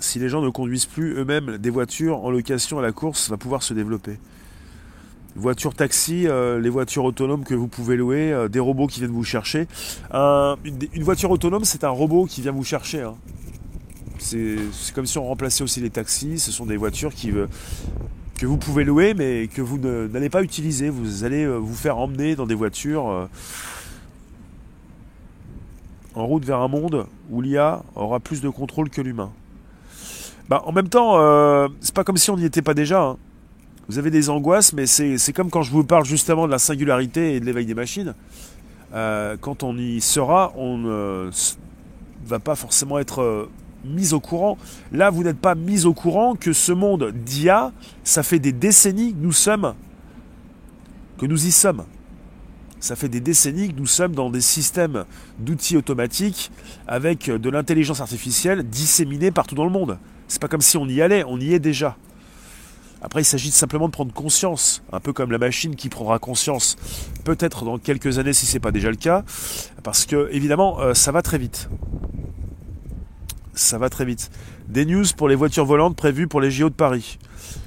Si 0.00 0.18
les 0.18 0.30
gens 0.30 0.40
ne 0.40 0.48
conduisent 0.48 0.86
plus 0.86 1.14
eux-mêmes 1.16 1.58
des 1.58 1.70
voitures 1.70 2.24
en 2.24 2.30
location 2.30 2.78
à 2.78 2.82
la 2.82 2.92
course, 2.92 3.28
va 3.28 3.36
pouvoir 3.36 3.62
se 3.62 3.74
développer. 3.74 4.18
Voitures 5.36 5.74
taxi, 5.74 6.26
euh, 6.26 6.58
les 6.58 6.70
voitures 6.70 7.04
autonomes 7.04 7.44
que 7.44 7.54
vous 7.54 7.68
pouvez 7.68 7.96
louer, 7.96 8.32
euh, 8.32 8.48
des 8.48 8.58
robots 8.58 8.86
qui 8.86 9.00
viennent 9.00 9.12
vous 9.12 9.24
chercher. 9.24 9.68
une, 10.12 11.02
voiture 11.02 11.30
autonome, 11.30 11.64
c'est 11.64 11.84
un 11.84 11.90
robot 11.90 12.24
qui 12.24 12.40
vient 12.40 12.52
vous 12.52 12.64
chercher. 12.64 13.02
Hein. 13.02 13.14
C'est 14.18 14.56
comme 14.94 15.06
si 15.06 15.18
on 15.18 15.24
remplaçait 15.24 15.62
aussi 15.62 15.80
les 15.80 15.90
taxis. 15.90 16.38
Ce 16.38 16.50
sont 16.50 16.64
des 16.64 16.76
voitures 16.76 17.14
qui, 17.14 17.30
que 18.38 18.46
vous 18.46 18.56
pouvez 18.56 18.84
louer, 18.84 19.14
mais 19.14 19.48
que 19.48 19.60
vous 19.60 19.78
n'allez 19.78 20.30
pas 20.30 20.42
utiliser. 20.42 20.88
Vous 20.88 21.24
allez 21.24 21.44
euh, 21.44 21.56
vous 21.56 21.74
faire 21.74 21.98
emmener 21.98 22.36
dans 22.36 22.46
des 22.46 22.54
voitures 22.54 23.08
euh, 23.08 23.26
en 26.14 26.24
route 26.24 26.44
vers 26.44 26.60
un 26.60 26.68
monde 26.68 27.06
où 27.30 27.42
l'IA 27.42 27.82
aura 27.96 28.20
plus 28.20 28.40
de 28.40 28.48
contrôle 28.48 28.90
que 28.90 29.02
l'humain. 29.02 29.32
Bah, 30.48 30.62
en 30.64 30.72
même 30.72 30.88
temps, 30.88 31.18
euh, 31.18 31.68
c'est 31.80 31.94
pas 31.94 32.04
comme 32.04 32.16
si 32.16 32.30
on 32.30 32.36
n'y 32.36 32.44
était 32.44 32.62
pas 32.62 32.74
déjà. 32.74 33.02
Hein. 33.02 33.16
Vous 33.88 33.98
avez 33.98 34.10
des 34.10 34.30
angoisses, 34.30 34.72
mais 34.72 34.86
c'est 34.86 35.32
comme 35.32 35.50
quand 35.50 35.62
je 35.62 35.72
vous 35.72 35.82
parle 35.82 36.04
justement 36.04 36.46
de 36.46 36.52
la 36.52 36.58
singularité 36.58 37.34
et 37.34 37.40
de 37.40 37.44
l'éveil 37.46 37.66
des 37.66 37.74
machines. 37.74 38.14
quand 38.92 39.62
on 39.62 39.78
y 39.78 40.02
sera, 40.02 40.52
on 40.56 40.76
ne 40.76 41.30
va 42.26 42.38
pas 42.38 42.54
forcément 42.54 42.98
être 42.98 43.48
mis 43.84 44.12
au 44.12 44.20
courant. 44.20 44.58
Là, 44.92 45.10
vous 45.10 45.22
n'êtes 45.22 45.38
pas 45.38 45.54
mis 45.54 45.86
au 45.86 45.94
courant 45.94 46.34
que 46.34 46.52
ce 46.52 46.72
monde 46.72 47.12
d'IA, 47.12 47.72
ça 48.04 48.22
fait 48.22 48.38
des 48.38 48.52
décennies 48.52 49.12
que 49.12 49.20
nous 49.20 49.32
sommes, 49.32 49.74
que 51.18 51.26
nous 51.26 51.46
y 51.46 51.52
sommes. 51.52 51.84
Ça 52.80 52.94
fait 52.94 53.08
des 53.08 53.20
décennies 53.20 53.72
que 53.72 53.78
nous 53.78 53.86
sommes 53.86 54.14
dans 54.14 54.30
des 54.30 54.40
systèmes 54.40 55.04
d'outils 55.38 55.76
automatiques 55.76 56.52
avec 56.86 57.28
de 57.28 57.50
l'intelligence 57.50 58.00
artificielle 58.00 58.62
disséminée 58.62 59.32
partout 59.32 59.56
dans 59.56 59.64
le 59.64 59.70
monde. 59.70 59.98
C'est 60.28 60.40
pas 60.40 60.48
comme 60.48 60.60
si 60.60 60.76
on 60.76 60.86
y 60.86 61.02
allait, 61.02 61.24
on 61.26 61.40
y 61.40 61.54
est 61.54 61.58
déjà. 61.58 61.96
Après, 63.00 63.22
il 63.22 63.24
s'agit 63.24 63.50
simplement 63.50 63.86
de 63.86 63.92
prendre 63.92 64.12
conscience, 64.12 64.82
un 64.92 64.98
peu 64.98 65.12
comme 65.12 65.30
la 65.30 65.38
machine 65.38 65.76
qui 65.76 65.88
prendra 65.88 66.18
conscience, 66.18 66.76
peut-être 67.24 67.64
dans 67.64 67.78
quelques 67.78 68.18
années 68.18 68.32
si 68.32 68.44
ce 68.44 68.54
n'est 68.54 68.60
pas 68.60 68.72
déjà 68.72 68.90
le 68.90 68.96
cas, 68.96 69.24
parce 69.84 70.04
que 70.04 70.28
évidemment, 70.32 70.80
euh, 70.80 70.94
ça 70.94 71.12
va 71.12 71.22
très 71.22 71.38
vite 71.38 71.68
ça 73.58 73.76
va 73.76 73.90
très 73.90 74.04
vite. 74.04 74.30
Des 74.68 74.86
news 74.86 75.04
pour 75.16 75.28
les 75.28 75.34
voitures 75.34 75.64
volantes 75.64 75.96
prévues 75.96 76.28
pour 76.28 76.40
les 76.40 76.50
JO 76.50 76.68
de 76.68 76.74
Paris. 76.74 77.18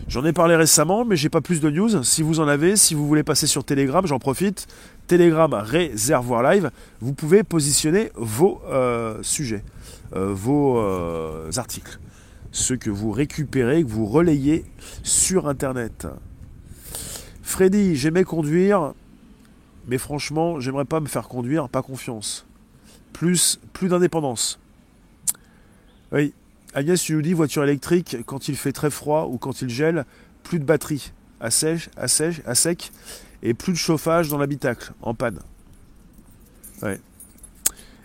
J'en 0.08 0.24
ai 0.26 0.34
parlé 0.34 0.56
récemment, 0.56 1.06
mais 1.06 1.16
j'ai 1.16 1.30
pas 1.30 1.42
plus 1.42 1.60
de 1.60 1.70
news. 1.70 2.04
Si 2.04 2.22
vous 2.22 2.40
en 2.40 2.48
avez, 2.48 2.76
si 2.76 2.96
vous 2.96 3.08
voulez 3.08 3.24
passer 3.24 3.46
sur 3.46 3.64
Telegram, 3.64 4.06
j'en 4.08 4.20
profite. 4.20 4.68
Telegram 5.08 5.54
Réservoir 5.54 6.44
Live, 6.44 6.72
vous 7.02 7.14
pouvez 7.14 7.44
positionner 7.44 8.12
vos 8.16 8.62
euh, 8.70 9.20
sujets, 9.22 9.64
euh, 10.16 10.34
vos 10.34 10.80
euh, 10.80 11.52
articles, 11.58 12.00
ceux 12.54 12.78
que 12.78 12.90
vous 12.90 13.12
récupérez, 13.12 13.84
que 13.84 13.90
vous 13.90 14.06
relayez 14.06 14.64
sur 15.04 15.50
Internet. 15.50 16.08
Freddy, 17.44 17.98
j'aimais 17.98 18.24
conduire, 18.24 18.94
mais 19.88 19.98
franchement, 19.98 20.62
j'aimerais 20.62 20.86
pas 20.86 21.02
me 21.02 21.08
faire 21.08 21.28
conduire, 21.28 21.68
pas 21.68 21.82
confiance. 21.82 22.46
Plus, 23.12 23.60
plus 23.74 23.90
d'indépendance. 23.90 24.61
Oui. 26.12 26.34
Agnès, 26.74 27.02
tu 27.02 27.14
nous 27.14 27.22
dis 27.22 27.34
voiture 27.34 27.64
électrique, 27.64 28.18
quand 28.26 28.48
il 28.48 28.56
fait 28.56 28.72
très 28.72 28.90
froid 28.90 29.28
ou 29.30 29.38
quand 29.38 29.62
il 29.62 29.70
gèle, 29.70 30.06
plus 30.44 30.60
de 30.60 30.64
batterie, 30.64 31.12
à 31.40 31.52
sèche, 31.52 31.90
à 31.98 32.08
sèche, 32.08 32.42
à 32.46 32.56
sec, 32.56 32.92
et 33.44 33.54
plus 33.54 33.74
de 33.74 33.78
chauffage 33.78 34.30
dans 34.30 34.38
l'habitacle, 34.38 34.94
en 35.02 35.14
panne. 35.14 35.40
Ouais. 36.82 37.00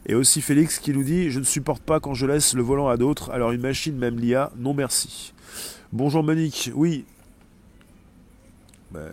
Et 0.07 0.15
aussi 0.15 0.41
Félix 0.41 0.79
qui 0.79 0.93
nous 0.93 1.03
dit 1.03 1.31
Je 1.31 1.39
ne 1.39 1.45
supporte 1.45 1.83
pas 1.83 2.01
quand 2.01 2.15
je 2.15 2.27
laisse 2.27 2.55
le 2.55 2.63
volant 2.63 2.89
à 2.89 2.97
d'autres, 2.97 3.31
alors 3.31 3.53
une 3.53 3.61
machine, 3.61 3.97
même 3.97 4.19
l'IA, 4.19 4.53
non 4.57 4.75
merci. 4.75 5.33
Bonjour 5.93 6.23
Monique, 6.23 6.71
oui. 6.75 7.05
Ben, 8.91 9.09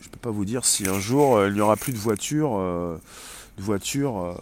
je 0.00 0.06
ne 0.06 0.12
peux 0.12 0.18
pas 0.20 0.30
vous 0.30 0.44
dire 0.44 0.64
si 0.64 0.88
un 0.88 1.00
jour 1.00 1.36
euh, 1.36 1.48
il 1.48 1.54
n'y 1.54 1.60
aura 1.60 1.76
plus 1.76 1.92
de 1.92 1.98
voiture, 1.98 2.56
euh, 2.56 3.00
de 3.56 3.62
voiture 3.62 4.18
euh, 4.18 4.34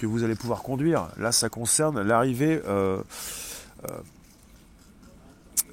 que 0.00 0.06
vous 0.06 0.24
allez 0.24 0.34
pouvoir 0.34 0.62
conduire. 0.62 1.08
Là, 1.18 1.30
ça 1.30 1.50
concerne 1.50 2.00
l'arrivée 2.00 2.62
euh, 2.66 3.02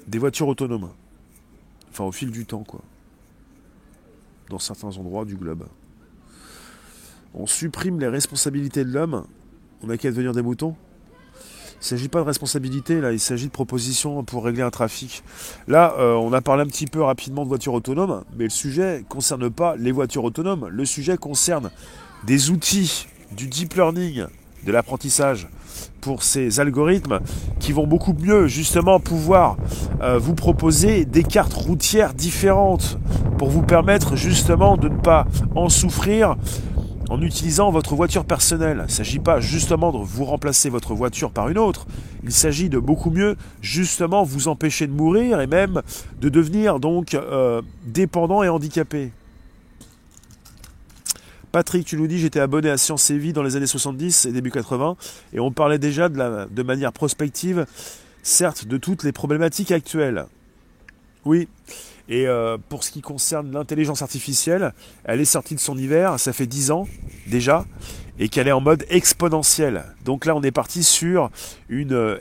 des 0.06 0.18
voitures 0.18 0.48
autonomes. 0.48 0.90
Enfin, 1.90 2.04
au 2.04 2.12
fil 2.12 2.30
du 2.30 2.44
temps, 2.44 2.62
quoi. 2.62 2.80
Dans 4.50 4.58
certains 4.58 4.96
endroits 4.98 5.24
du 5.24 5.36
globe. 5.36 5.66
On 7.34 7.46
supprime 7.46 7.98
les 8.00 8.08
responsabilités 8.08 8.84
de 8.84 8.92
l'homme. 8.92 9.24
On 9.82 9.86
n'a 9.86 9.96
qu'à 9.96 10.10
devenir 10.10 10.32
des 10.32 10.42
moutons. 10.42 10.76
Il 11.74 11.80
ne 11.80 11.84
s'agit 11.84 12.08
pas 12.08 12.18
de 12.18 12.24
responsabilité, 12.24 13.00
là, 13.00 13.12
il 13.12 13.20
s'agit 13.20 13.46
de 13.46 13.52
propositions 13.52 14.24
pour 14.24 14.44
régler 14.44 14.62
un 14.62 14.70
trafic. 14.70 15.22
Là, 15.68 15.94
euh, 15.98 16.14
on 16.14 16.32
a 16.32 16.40
parlé 16.40 16.64
un 16.64 16.66
petit 16.66 16.86
peu 16.86 17.00
rapidement 17.02 17.44
de 17.44 17.48
voitures 17.48 17.72
autonomes, 17.72 18.24
mais 18.36 18.44
le 18.44 18.50
sujet 18.50 18.98
ne 18.98 19.04
concerne 19.04 19.48
pas 19.48 19.76
les 19.76 19.92
voitures 19.92 20.24
autonomes. 20.24 20.66
Le 20.68 20.84
sujet 20.84 21.16
concerne 21.16 21.70
des 22.24 22.50
outils 22.50 23.06
du 23.32 23.46
deep 23.46 23.74
learning, 23.74 24.24
de 24.64 24.72
l'apprentissage 24.72 25.48
pour 26.00 26.22
ces 26.22 26.60
algorithmes 26.60 27.20
qui 27.60 27.72
vont 27.72 27.86
beaucoup 27.86 28.14
mieux 28.14 28.46
justement 28.46 29.00
pouvoir 29.00 29.56
euh, 30.00 30.18
vous 30.18 30.34
proposer 30.34 31.04
des 31.04 31.22
cartes 31.22 31.52
routières 31.52 32.14
différentes 32.14 32.98
pour 33.36 33.50
vous 33.50 33.62
permettre 33.62 34.16
justement 34.16 34.76
de 34.76 34.88
ne 34.88 34.96
pas 34.96 35.26
en 35.54 35.68
souffrir 35.68 36.36
en 37.10 37.22
utilisant 37.22 37.70
votre 37.70 37.94
voiture 37.94 38.24
personnelle. 38.24 38.78
Il 38.80 38.86
ne 38.86 38.90
s'agit 38.90 39.18
pas 39.18 39.40
justement 39.40 39.92
de 39.92 39.98
vous 39.98 40.24
remplacer 40.24 40.68
votre 40.68 40.94
voiture 40.94 41.30
par 41.30 41.48
une 41.48 41.58
autre. 41.58 41.86
Il 42.22 42.32
s'agit 42.32 42.68
de 42.68 42.78
beaucoup 42.78 43.10
mieux 43.10 43.36
justement 43.62 44.24
vous 44.24 44.48
empêcher 44.48 44.86
de 44.86 44.92
mourir 44.92 45.40
et 45.40 45.46
même 45.46 45.82
de 46.20 46.28
devenir 46.28 46.80
donc 46.80 47.14
euh, 47.14 47.62
dépendant 47.86 48.42
et 48.42 48.48
handicapé. 48.48 49.10
Patrick, 51.58 51.84
tu 51.84 51.96
nous 51.96 52.06
dis, 52.06 52.20
j'étais 52.20 52.38
abonné 52.38 52.70
à 52.70 52.78
Science 52.78 53.10
et 53.10 53.18
Vie 53.18 53.32
dans 53.32 53.42
les 53.42 53.56
années 53.56 53.66
70 53.66 54.26
et 54.26 54.30
début 54.30 54.52
80, 54.52 54.96
et 55.32 55.40
on 55.40 55.50
parlait 55.50 55.80
déjà 55.80 56.08
de, 56.08 56.16
la, 56.16 56.46
de 56.46 56.62
manière 56.62 56.92
prospective, 56.92 57.66
certes, 58.22 58.64
de 58.66 58.76
toutes 58.76 59.02
les 59.02 59.10
problématiques 59.10 59.72
actuelles. 59.72 60.26
Oui, 61.24 61.48
et 62.08 62.28
euh, 62.28 62.58
pour 62.68 62.84
ce 62.84 62.92
qui 62.92 63.00
concerne 63.00 63.50
l'intelligence 63.50 64.02
artificielle, 64.02 64.72
elle 65.02 65.20
est 65.20 65.24
sortie 65.24 65.56
de 65.56 65.60
son 65.60 65.76
hiver, 65.76 66.20
ça 66.20 66.32
fait 66.32 66.46
10 66.46 66.70
ans 66.70 66.86
déjà, 67.26 67.64
et 68.20 68.28
qu'elle 68.28 68.46
est 68.46 68.52
en 68.52 68.60
mode 68.60 68.86
exponentiel. 68.88 69.82
Donc 70.04 70.26
là, 70.26 70.36
on 70.36 70.42
est 70.42 70.52
parti 70.52 70.84
sur 70.84 71.28
une 71.68 71.92
euh, 71.92 72.18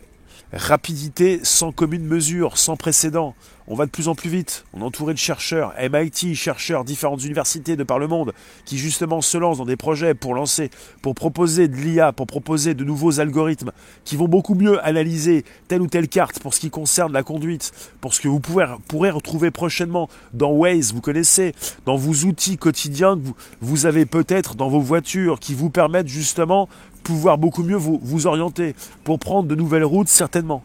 rapidité 0.53 1.39
sans 1.43 1.71
commune 1.71 2.05
mesure, 2.05 2.57
sans 2.57 2.77
précédent. 2.77 3.36
On 3.69 3.75
va 3.75 3.86
de 3.86 3.91
plus 3.91 4.07
en 4.07 4.15
plus 4.15 4.29
vite. 4.29 4.63
On 4.73 4.79
est 4.79 4.83
entouré 4.83 5.13
de 5.13 5.19
chercheurs, 5.19 5.73
MIT, 5.77 6.36
chercheurs, 6.36 6.86
différentes 6.86 7.21
universités 7.25 7.75
de 7.75 7.83
par 7.83 7.99
le 7.99 8.07
monde, 8.07 8.31
qui 8.63 8.77
justement 8.77 9.21
se 9.21 9.38
lancent 9.38 9.57
dans 9.57 9.65
des 9.65 9.75
projets 9.75 10.13
pour 10.13 10.33
lancer, 10.33 10.69
pour 11.01 11.15
proposer 11.15 11.67
de 11.67 11.75
l'IA, 11.75 12.13
pour 12.13 12.27
proposer 12.27 12.75
de 12.75 12.86
nouveaux 12.86 13.19
algorithmes 13.19 13.73
qui 14.05 14.15
vont 14.15 14.29
beaucoup 14.29 14.55
mieux 14.55 14.83
analyser 14.86 15.43
telle 15.67 15.81
ou 15.81 15.88
telle 15.88 16.07
carte 16.07 16.39
pour 16.39 16.53
ce 16.53 16.62
qui 16.62 16.69
concerne 16.69 17.12
la 17.12 17.23
conduite, 17.23 17.73
pour 17.99 18.13
ce 18.13 18.21
que 18.21 18.29
vous 18.29 18.39
pourrez, 18.39 18.67
pourrez 18.88 19.10
retrouver 19.10 19.51
prochainement 19.51 20.07
dans 20.33 20.51
Waze, 20.51 20.93
vous 20.93 21.01
connaissez, 21.01 21.53
dans 21.86 21.97
vos 21.97 22.25
outils 22.25 22.57
quotidiens 22.57 23.17
que 23.17 23.21
vous, 23.21 23.36
vous 23.60 23.86
avez 23.86 24.05
peut-être 24.05 24.55
dans 24.55 24.69
vos 24.69 24.79
voitures, 24.79 25.41
qui 25.41 25.53
vous 25.53 25.69
permettent 25.69 26.07
justement 26.07 26.69
pouvoir 27.08 27.38
beaucoup 27.38 27.63
mieux 27.63 27.78
vous, 27.78 28.02
vous 28.04 28.28
orienter 28.28 28.76
pour 29.06 29.17
prendre 29.17 29.48
de 29.48 29.56
nouvelles 29.56 29.86
routes 29.86 30.10
certainement. 30.10 30.62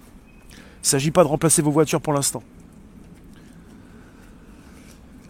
Il 0.50 0.56
ne 0.82 0.86
s'agit 0.86 1.12
pas 1.12 1.22
de 1.22 1.28
remplacer 1.28 1.62
vos 1.62 1.70
voitures 1.70 2.00
pour 2.00 2.12
l'instant. 2.12 2.42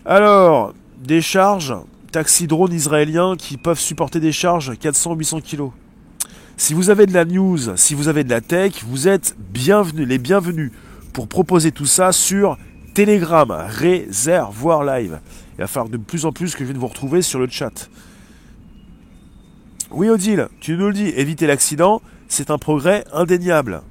Alors, 0.07 0.73
des 1.05 1.21
charges, 1.21 1.75
taxi 2.13 2.47
drones 2.47 2.73
israéliens 2.73 3.37
qui 3.37 3.59
peuvent 3.59 3.79
supporter 3.79 4.21
des 4.21 4.33
charges 4.33 4.73
400-800 4.73 5.43
kg. 5.43 5.71
Si 6.57 6.73
vous 6.73 6.89
avez 6.89 7.05
de 7.05 7.13
la 7.13 7.27
news, 7.27 7.77
si 7.77 7.95
vous 7.95 8.09
avez 8.09 8.25
de 8.25 8.31
la 8.31 8.41
tech, 8.41 8.83
vous 8.87 9.07
êtes 9.07 9.37
bienvenus, 9.39 10.09
les 10.09 10.19
bienvenus 10.19 10.73
pour 11.13 11.29
proposer 11.29 11.73
tout 11.73 11.85
ça 11.85 12.13
sur 12.13 12.57
Telegram, 12.95 13.51
Réservoir 13.51 14.83
Live. 14.83 15.21
Il 15.59 15.61
va 15.61 15.67
falloir 15.67 15.91
de 15.91 15.99
plus 15.99 16.25
en 16.25 16.33
plus 16.33 16.55
que 16.55 16.61
je 16.61 16.65
vienne 16.65 16.79
vous 16.79 16.89
retrouver 16.89 17.21
sur 17.21 17.39
le 17.39 17.49
chat. 17.51 17.91
Oui, 19.93 20.09
Odile, 20.09 20.49
tu 20.61 20.77
nous 20.77 20.87
le 20.87 20.95
dis, 20.95 21.09
éviter 21.09 21.47
l'accident, 21.47 22.01
c'est 22.27 22.51
un 22.51 22.57
progrès 22.57 23.05
indéniable. 23.13 23.83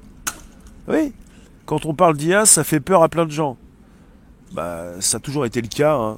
Oui, 0.88 1.12
quand 1.64 1.86
on 1.86 1.94
parle 1.94 2.16
d'IA, 2.16 2.44
ça 2.44 2.64
fait 2.64 2.80
peur 2.80 3.04
à 3.04 3.08
plein 3.08 3.24
de 3.24 3.30
gens. 3.30 3.56
Bah, 4.52 5.00
ça 5.00 5.18
a 5.18 5.20
toujours 5.20 5.46
été 5.46 5.60
le 5.60 5.68
cas. 5.68 5.94
Hein. 5.94 6.16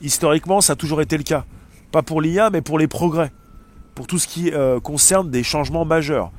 Historiquement, 0.00 0.62
ça 0.62 0.72
a 0.72 0.76
toujours 0.76 1.02
été 1.02 1.18
le 1.18 1.24
cas. 1.24 1.44
Pas 1.90 2.02
pour 2.02 2.22
l'IA, 2.22 2.48
mais 2.48 2.62
pour 2.62 2.78
les 2.78 2.88
progrès. 2.88 3.32
Pour 3.94 4.06
tout 4.06 4.18
ce 4.18 4.26
qui 4.26 4.50
euh, 4.50 4.80
concerne 4.80 5.30
des 5.30 5.42
changements 5.42 5.84
majeurs. 5.84 6.32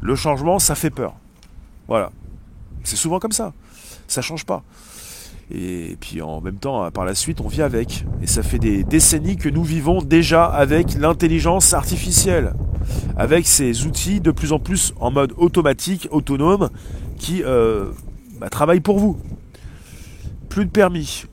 Le 0.00 0.14
changement, 0.16 0.58
ça 0.58 0.74
fait 0.74 0.90
peur. 0.90 1.14
Voilà. 1.86 2.12
C'est 2.82 2.96
souvent 2.96 3.18
comme 3.18 3.32
ça. 3.32 3.52
Ça 4.06 4.22
change 4.22 4.46
pas. 4.46 4.62
Et 5.50 5.96
puis 6.00 6.20
en 6.20 6.40
même 6.40 6.58
temps, 6.58 6.90
par 6.90 7.04
la 7.04 7.14
suite, 7.14 7.40
on 7.40 7.48
vit 7.48 7.62
avec. 7.62 8.04
Et 8.22 8.26
ça 8.26 8.42
fait 8.42 8.58
des 8.58 8.84
décennies 8.84 9.36
que 9.36 9.48
nous 9.48 9.64
vivons 9.64 10.02
déjà 10.02 10.44
avec 10.44 10.94
l'intelligence 10.94 11.72
artificielle, 11.72 12.52
avec 13.16 13.46
ces 13.46 13.86
outils 13.86 14.20
de 14.20 14.30
plus 14.30 14.52
en 14.52 14.58
plus 14.58 14.92
en 15.00 15.10
mode 15.10 15.32
automatique, 15.36 16.08
autonome, 16.10 16.68
qui 17.18 17.42
euh, 17.42 17.86
bah, 18.38 18.50
travaillent 18.50 18.80
pour 18.80 18.98
vous. 18.98 19.16
Plus 20.48 20.66
de 20.66 20.70
permis 20.70 21.24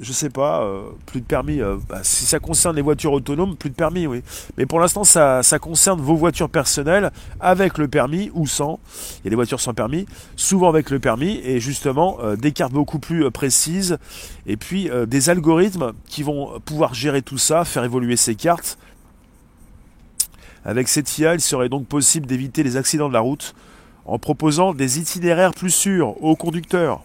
je 0.00 0.12
sais 0.12 0.30
pas, 0.30 0.62
euh, 0.62 0.82
plus 1.06 1.20
de 1.20 1.26
permis. 1.26 1.60
Euh, 1.60 1.76
bah, 1.88 2.00
si 2.02 2.24
ça 2.24 2.38
concerne 2.38 2.74
les 2.74 2.82
voitures 2.82 3.12
autonomes, 3.12 3.56
plus 3.56 3.70
de 3.70 3.74
permis, 3.74 4.06
oui. 4.06 4.22
Mais 4.56 4.64
pour 4.64 4.80
l'instant, 4.80 5.04
ça, 5.04 5.42
concerne 5.60 6.00
vos 6.00 6.16
voitures 6.16 6.48
personnelles 6.48 7.10
avec 7.38 7.76
le 7.76 7.86
permis 7.86 8.30
ou 8.32 8.46
sans. 8.46 8.80
Il 9.18 9.24
y 9.24 9.28
a 9.28 9.30
des 9.30 9.36
voitures 9.36 9.60
sans 9.60 9.74
permis, 9.74 10.06
souvent 10.36 10.68
avec 10.68 10.90
le 10.90 10.98
permis, 10.98 11.40
et 11.44 11.60
justement 11.60 12.18
euh, 12.22 12.36
des 12.36 12.52
cartes 12.52 12.72
beaucoup 12.72 12.98
plus 12.98 13.30
précises, 13.30 13.98
et 14.46 14.56
puis 14.56 14.90
des 15.06 15.30
algorithmes 15.30 15.92
qui 16.06 16.22
vont 16.22 16.58
pouvoir 16.60 16.94
gérer 16.94 17.22
tout 17.22 17.38
ça, 17.38 17.64
faire 17.64 17.84
évoluer 17.84 18.16
ces 18.16 18.34
cartes. 18.34 18.78
Avec 20.64 20.88
cette 20.88 21.18
IA, 21.18 21.34
il 21.34 21.40
serait 21.40 21.68
donc 21.68 21.86
possible 21.86 22.26
d'éviter 22.26 22.62
les 22.62 22.76
accidents 22.76 23.08
de 23.08 23.14
la 23.14 23.20
route 23.20 23.54
en 24.06 24.18
proposant 24.18 24.74
des 24.74 24.98
itinéraires 24.98 25.52
plus 25.52 25.70
sûrs 25.70 26.22
aux 26.22 26.36
conducteurs 26.36 27.04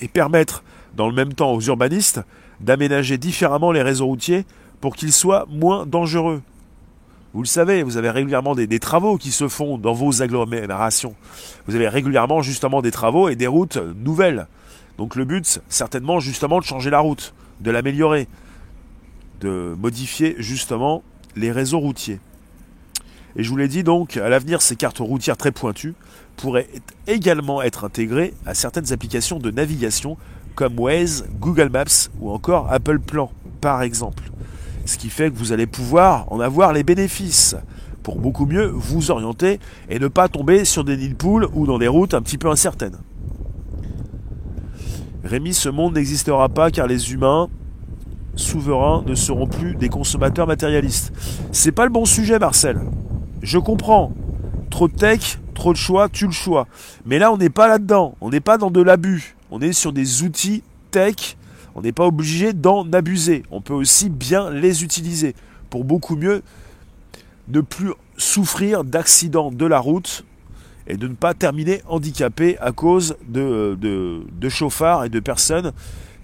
et 0.00 0.08
permettre 0.08 0.62
dans 0.96 1.08
le 1.08 1.14
même 1.14 1.34
temps 1.34 1.52
aux 1.52 1.60
urbanistes 1.60 2.20
d'aménager 2.60 3.18
différemment 3.18 3.72
les 3.72 3.82
réseaux 3.82 4.06
routiers 4.06 4.44
pour 4.80 4.96
qu'ils 4.96 5.12
soient 5.12 5.46
moins 5.50 5.86
dangereux. 5.86 6.42
Vous 7.32 7.42
le 7.42 7.46
savez, 7.46 7.84
vous 7.84 7.96
avez 7.96 8.10
régulièrement 8.10 8.56
des, 8.56 8.80
travaux 8.80 9.16
qui 9.16 9.30
se 9.30 9.46
font 9.46 9.78
dans 9.78 9.92
vos 9.92 10.20
agglomérations. 10.20 11.14
Vous 11.66 11.76
avez 11.76 11.88
régulièrement 11.88 12.42
justement 12.42 12.82
des 12.82 12.90
travaux 12.90 13.28
et 13.28 13.36
des 13.36 13.46
routes 13.46 13.76
nouvelles. 13.76 14.48
Donc 14.98 15.14
le 15.14 15.24
but, 15.24 15.60
certainement 15.68 16.18
justement 16.18 16.58
de 16.58 16.64
changer 16.64 16.90
la 16.90 16.98
route, 16.98 17.32
de 17.60 17.70
l'améliorer, 17.70 18.26
de 19.40 19.76
modifier 19.78 20.34
justement 20.38 21.04
les 21.36 21.52
réseaux 21.52 21.78
routiers. 21.78 22.18
Et 23.36 23.44
je 23.44 23.48
vous 23.48 23.56
l'ai 23.56 23.68
dit 23.68 23.84
donc, 23.84 24.16
à 24.16 24.28
l'avenir, 24.28 24.60
ces 24.60 24.74
cartes 24.74 24.98
routières 24.98 25.36
très 25.36 25.52
pointues 25.52 25.94
pourraient 26.36 26.68
également 27.06 27.62
être 27.62 27.84
intégrées 27.84 28.34
à 28.44 28.54
certaines 28.54 28.92
applications 28.92 29.38
de 29.38 29.52
navigation 29.52 30.16
comme 30.54 30.78
Waze, 30.78 31.26
Google 31.38 31.70
Maps 31.70 32.08
ou 32.20 32.30
encore 32.30 32.70
Apple 32.70 32.98
Plan, 32.98 33.30
par 33.60 33.82
exemple. 33.82 34.24
Ce 34.86 34.98
qui 34.98 35.08
fait 35.08 35.30
que 35.30 35.36
vous 35.36 35.52
allez 35.52 35.66
pouvoir 35.66 36.30
en 36.32 36.40
avoir 36.40 36.72
les 36.72 36.82
bénéfices 36.82 37.56
pour 38.02 38.18
beaucoup 38.18 38.46
mieux 38.46 38.66
vous 38.66 39.10
orienter 39.10 39.60
et 39.88 39.98
ne 39.98 40.08
pas 40.08 40.28
tomber 40.28 40.64
sur 40.64 40.84
des 40.84 40.96
nids 40.96 41.10
de 41.10 41.14
poules 41.14 41.48
ou 41.54 41.66
dans 41.66 41.78
des 41.78 41.88
routes 41.88 42.14
un 42.14 42.22
petit 42.22 42.38
peu 42.38 42.48
incertaines. 42.48 42.96
Rémi, 45.22 45.52
ce 45.52 45.68
monde 45.68 45.94
n'existera 45.94 46.48
pas 46.48 46.70
car 46.70 46.86
les 46.86 47.12
humains 47.12 47.48
souverains 48.36 49.04
ne 49.06 49.14
seront 49.14 49.46
plus 49.46 49.74
des 49.76 49.88
consommateurs 49.88 50.46
matérialistes. 50.46 51.12
C'est 51.52 51.72
pas 51.72 51.84
le 51.84 51.90
bon 51.90 52.04
sujet, 52.04 52.38
Marcel. 52.38 52.80
Je 53.42 53.58
comprends. 53.58 54.12
Trop 54.70 54.88
de 54.88 54.94
tech, 54.94 55.38
trop 55.54 55.72
de 55.72 55.78
choix, 55.78 56.08
tu 56.08 56.26
le 56.26 56.32
choix. 56.32 56.66
Mais 57.04 57.18
là, 57.18 57.32
on 57.32 57.36
n'est 57.36 57.50
pas 57.50 57.68
là-dedans. 57.68 58.14
On 58.20 58.30
n'est 58.30 58.40
pas 58.40 58.56
dans 58.56 58.70
de 58.70 58.80
l'abus 58.80 59.36
on 59.50 59.60
est 59.60 59.72
sur 59.72 59.92
des 59.92 60.22
outils 60.22 60.62
tech, 60.90 61.36
on 61.74 61.82
n'est 61.82 61.92
pas 61.92 62.06
obligé 62.06 62.52
d'en 62.52 62.90
abuser. 62.92 63.44
On 63.50 63.60
peut 63.60 63.74
aussi 63.74 64.08
bien 64.08 64.50
les 64.50 64.82
utiliser 64.84 65.34
pour 65.70 65.84
beaucoup 65.84 66.16
mieux 66.16 66.42
ne 67.48 67.60
plus 67.60 67.92
souffrir 68.16 68.84
d'accidents 68.84 69.50
de 69.50 69.66
la 69.66 69.78
route 69.78 70.24
et 70.86 70.96
de 70.96 71.08
ne 71.08 71.14
pas 71.14 71.34
terminer 71.34 71.82
handicapé 71.88 72.58
à 72.58 72.72
cause 72.72 73.16
de, 73.28 73.76
de, 73.80 74.48
chauffards 74.48 75.04
et 75.04 75.08
de 75.08 75.20
personnes 75.20 75.72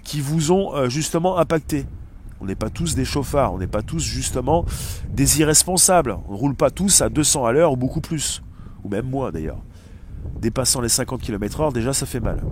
qui 0.03 0.21
vous 0.21 0.53
ont 0.53 0.75
euh, 0.75 0.89
justement 0.89 1.39
impacté. 1.39 1.87
On 2.41 2.47
n'est 2.47 2.55
pas 2.55 2.71
tous 2.71 2.95
des 2.95 3.05
chauffards, 3.05 3.55
on 3.55 3.59
n'est 3.59 3.67
pas 3.67 3.83
tous 3.83 4.03
justement 4.03 4.65
des 5.11 5.41
irresponsables. 5.41 6.17
On 6.29 6.33
ne 6.33 6.37
roule 6.37 6.55
pas 6.55 6.71
tous 6.71 7.01
à 7.01 7.09
200 7.09 7.45
à 7.45 7.53
l'heure 7.53 7.73
ou 7.73 7.77
beaucoup 7.77 8.01
plus, 8.01 8.43
ou 8.85 8.89
même 8.89 9.09
moins 9.09 9.31
d'ailleurs. 9.31 9.63
Dépassant 10.41 10.81
les 10.81 10.89
50 10.89 11.23
km/h, 11.23 11.73
déjà 11.73 11.93
ça 11.93 12.05
fait 12.05 12.21
mal. 12.21 12.43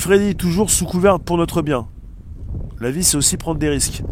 Freddy, 0.00 0.34
toujours 0.34 0.70
sous 0.70 0.86
couvert 0.86 1.20
pour 1.20 1.36
notre 1.36 1.60
bien. 1.60 1.86
La 2.80 2.90
vie, 2.90 3.04
c'est 3.04 3.18
aussi 3.18 3.36
prendre 3.36 3.58
des 3.58 3.68
risques. 3.68 4.02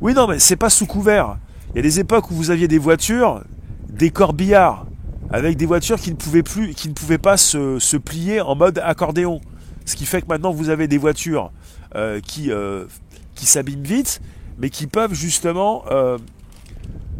Oui, 0.00 0.14
non, 0.14 0.26
mais 0.26 0.38
c'est 0.38 0.56
pas 0.56 0.70
sous 0.70 0.86
couvert. 0.86 1.36
Il 1.70 1.76
y 1.76 1.78
a 1.80 1.82
des 1.82 2.00
époques 2.00 2.30
où 2.30 2.34
vous 2.34 2.50
aviez 2.50 2.66
des 2.66 2.78
voitures, 2.78 3.44
des 3.90 4.08
corbillards, 4.08 4.86
avec 5.30 5.58
des 5.58 5.66
voitures 5.66 6.00
qui 6.00 6.10
ne 6.10 6.16
pouvaient 6.16 6.42
plus, 6.42 6.72
qui 6.72 6.88
ne 6.88 6.94
pouvaient 6.94 7.18
pas 7.18 7.36
se, 7.36 7.96
plier 7.98 8.40
en 8.40 8.56
mode 8.56 8.78
accordéon. 8.78 9.42
Ce 9.84 9.96
qui 9.96 10.06
fait 10.06 10.22
que 10.22 10.28
maintenant 10.28 10.50
vous 10.50 10.70
avez 10.70 10.88
des 10.88 10.96
voitures 10.96 11.52
euh, 11.94 12.20
qui, 12.20 12.50
euh, 12.50 12.86
qui 13.34 13.44
s'abîment 13.44 13.84
vite, 13.84 14.22
mais 14.56 14.70
qui 14.70 14.86
peuvent 14.86 15.12
justement 15.12 15.84
euh, 15.90 16.16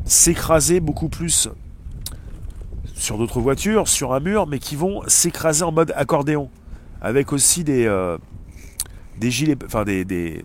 s'écraser 0.07 0.81
beaucoup 0.81 1.11
plus 1.11 1.51
sur 2.95 3.19
d'autres 3.19 3.41
voitures, 3.41 3.87
sur 3.87 4.15
un 4.15 4.21
mur, 4.21 4.47
mais 4.47 4.61
qui 4.61 4.77
vont 4.77 5.03
s'écraser 5.09 5.63
en 5.63 5.73
mode 5.73 5.93
accordéon. 5.95 6.49
Avec 7.05 7.33
aussi 7.33 7.65
des, 7.65 7.87
des 9.21 9.31
gilets, 9.31 9.57
enfin 9.65 9.85
des, 9.85 10.05
des 10.05 10.45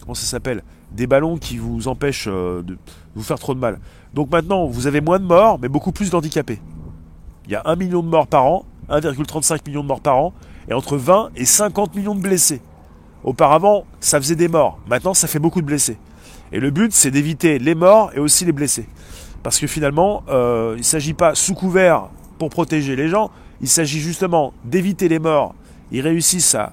comment 0.00 0.14
ça 0.14 0.26
s'appelle? 0.26 0.62
Des 0.92 1.06
ballons 1.06 1.38
qui 1.38 1.56
vous 1.56 1.88
empêchent 1.88 2.28
de 2.28 2.78
vous 3.16 3.22
faire 3.22 3.38
trop 3.38 3.54
de 3.54 3.58
mal. 3.58 3.80
Donc 4.12 4.30
maintenant, 4.30 4.66
vous 4.66 4.86
avez 4.86 5.00
moins 5.00 5.18
de 5.18 5.24
morts, 5.24 5.58
mais 5.60 5.68
beaucoup 5.68 5.92
plus 5.92 6.10
d'handicapés. 6.10 6.60
Il 7.46 7.52
y 7.52 7.56
a 7.56 7.62
1 7.64 7.76
million 7.76 8.02
de 8.02 8.08
morts 8.08 8.26
par 8.26 8.44
an, 8.44 8.64
1,35 8.90 9.66
million 9.66 9.82
de 9.82 9.88
morts 9.88 10.00
par 10.00 10.16
an, 10.16 10.34
et 10.68 10.74
entre 10.74 10.96
20 10.96 11.30
et 11.36 11.44
50 11.44 11.94
millions 11.96 12.14
de 12.14 12.20
blessés. 12.20 12.60
Auparavant, 13.24 13.86
ça 14.00 14.20
faisait 14.20 14.36
des 14.36 14.48
morts. 14.48 14.78
Maintenant, 14.86 15.14
ça 15.14 15.26
fait 15.26 15.38
beaucoup 15.38 15.62
de 15.62 15.66
blessés. 15.66 15.96
Et 16.52 16.60
le 16.60 16.70
but, 16.70 16.92
c'est 16.92 17.10
d'éviter 17.10 17.58
les 17.58 17.74
morts 17.74 18.12
et 18.14 18.20
aussi 18.20 18.44
les 18.44 18.52
blessés. 18.52 18.86
Parce 19.42 19.58
que 19.58 19.66
finalement, 19.66 20.22
euh, 20.28 20.74
il 20.76 20.80
ne 20.80 20.84
s'agit 20.84 21.14
pas 21.14 21.34
sous 21.34 21.54
couvert 21.54 22.08
pour 22.38 22.50
protéger 22.50 22.96
les 22.96 23.08
gens, 23.08 23.30
il 23.60 23.68
s'agit 23.68 24.00
justement 24.00 24.52
d'éviter 24.64 25.08
les 25.08 25.18
morts. 25.18 25.54
Ils 25.92 26.00
réussissent 26.00 26.54
à, 26.54 26.72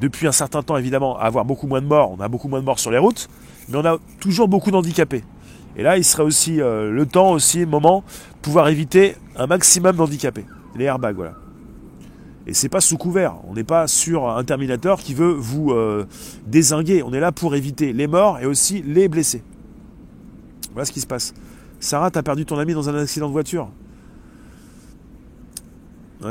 depuis 0.00 0.26
un 0.26 0.32
certain 0.32 0.62
temps 0.62 0.76
évidemment, 0.76 1.18
à 1.18 1.22
avoir 1.22 1.44
beaucoup 1.44 1.66
moins 1.66 1.80
de 1.80 1.86
morts. 1.86 2.14
On 2.16 2.20
a 2.20 2.28
beaucoup 2.28 2.48
moins 2.48 2.60
de 2.60 2.64
morts 2.64 2.78
sur 2.78 2.90
les 2.90 2.98
routes, 2.98 3.28
mais 3.68 3.76
on 3.76 3.84
a 3.84 3.98
toujours 4.20 4.48
beaucoup 4.48 4.70
d'handicapés. 4.70 5.24
Et 5.76 5.82
là, 5.82 5.96
il 5.96 6.04
serait 6.04 6.24
aussi 6.24 6.60
euh, 6.60 6.90
le 6.90 7.06
temps, 7.06 7.32
aussi, 7.32 7.60
le 7.60 7.66
moment, 7.66 8.02
pouvoir 8.42 8.68
éviter 8.68 9.16
un 9.36 9.46
maximum 9.46 9.96
d'handicapés. 9.96 10.44
Les 10.76 10.84
airbags, 10.84 11.16
voilà. 11.16 11.34
Et 12.46 12.54
c'est 12.54 12.68
pas 12.68 12.80
sous 12.80 12.96
couvert. 12.96 13.36
On 13.46 13.54
n'est 13.54 13.64
pas 13.64 13.86
sur 13.86 14.28
un 14.28 14.42
Terminator 14.42 15.00
qui 15.00 15.14
veut 15.14 15.32
vous 15.32 15.70
euh, 15.70 16.06
désinguer. 16.46 17.02
On 17.02 17.12
est 17.12 17.20
là 17.20 17.30
pour 17.30 17.54
éviter 17.54 17.92
les 17.92 18.06
morts 18.06 18.38
et 18.40 18.46
aussi 18.46 18.82
les 18.82 19.06
blessés. 19.08 19.42
Voilà 20.72 20.86
ce 20.86 20.92
qui 20.92 21.00
se 21.00 21.06
passe. 21.06 21.34
Sarah, 21.78 22.10
t'as 22.10 22.22
perdu 22.22 22.44
ton 22.46 22.58
ami 22.58 22.72
dans 22.72 22.88
un 22.88 22.94
accident 22.94 23.28
de 23.28 23.32
voiture? 23.32 23.68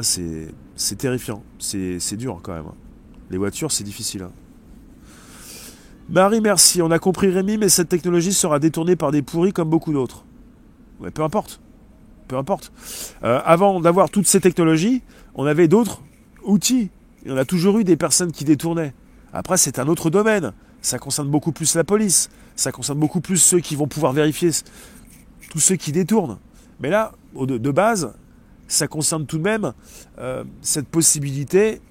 C'est 0.02 0.96
terrifiant. 0.98 1.44
C'est 1.60 2.16
dur 2.16 2.40
quand 2.42 2.54
même. 2.54 2.66
Les 3.30 3.38
voitures, 3.38 3.72
c'est 3.72 3.84
difficile. 3.84 4.24
Hein. 4.24 4.32
Marie, 6.10 6.40
merci. 6.40 6.82
On 6.82 6.92
a 6.92 7.00
compris 7.00 7.30
Rémi, 7.30 7.58
mais 7.58 7.70
cette 7.70 7.90
technologie 7.90 8.34
sera 8.34 8.60
détournée 8.60 8.96
par 8.96 9.12
des 9.12 9.22
pourris 9.22 9.52
comme 9.52 9.70
beaucoup 9.70 9.92
d'autres. 9.92 10.24
Ouais, 11.02 11.12
peu 11.12 11.24
importe. 11.24 11.60
Peu 12.28 12.38
importe. 12.38 12.72
Euh, 13.24 13.42
avant 13.46 13.80
d'avoir 13.82 14.10
toutes 14.10 14.28
ces 14.28 14.40
technologies, 14.40 15.02
on 15.36 15.46
avait 15.46 15.68
d'autres 15.68 16.02
outils. 16.44 16.90
Et 17.26 17.32
on 17.32 17.38
a 17.38 17.46
toujours 17.46 17.80
eu 17.80 17.84
des 17.84 17.98
personnes 17.98 18.32
qui 18.32 18.46
détournaient. 18.46 18.94
Après, 19.34 19.58
c'est 19.58 19.80
un 19.80 19.88
autre 19.88 20.10
domaine. 20.10 20.54
Ça 20.82 21.00
concerne 21.00 21.30
beaucoup 21.30 21.52
plus 21.52 21.76
la 21.76 21.84
police. 21.84 22.30
Ça 22.56 22.72
concerne 22.72 23.00
beaucoup 23.00 23.22
plus 23.22 23.38
ceux 23.38 23.60
qui 23.60 23.76
vont 23.76 23.88
pouvoir 23.88 24.14
vérifier 24.14 24.52
tous 25.50 25.60
ceux 25.60 25.76
qui 25.76 25.92
détournent. 25.92 26.38
Mais 26.80 26.90
là, 26.90 27.12
de, 27.36 27.72
base, 27.72 28.14
ça 28.68 28.88
concerne 28.88 29.26
tout 29.26 29.38
de 29.38 29.44
même 29.44 29.74
euh, 30.20 30.44
cette 30.62 30.88
possibilité 30.88 31.82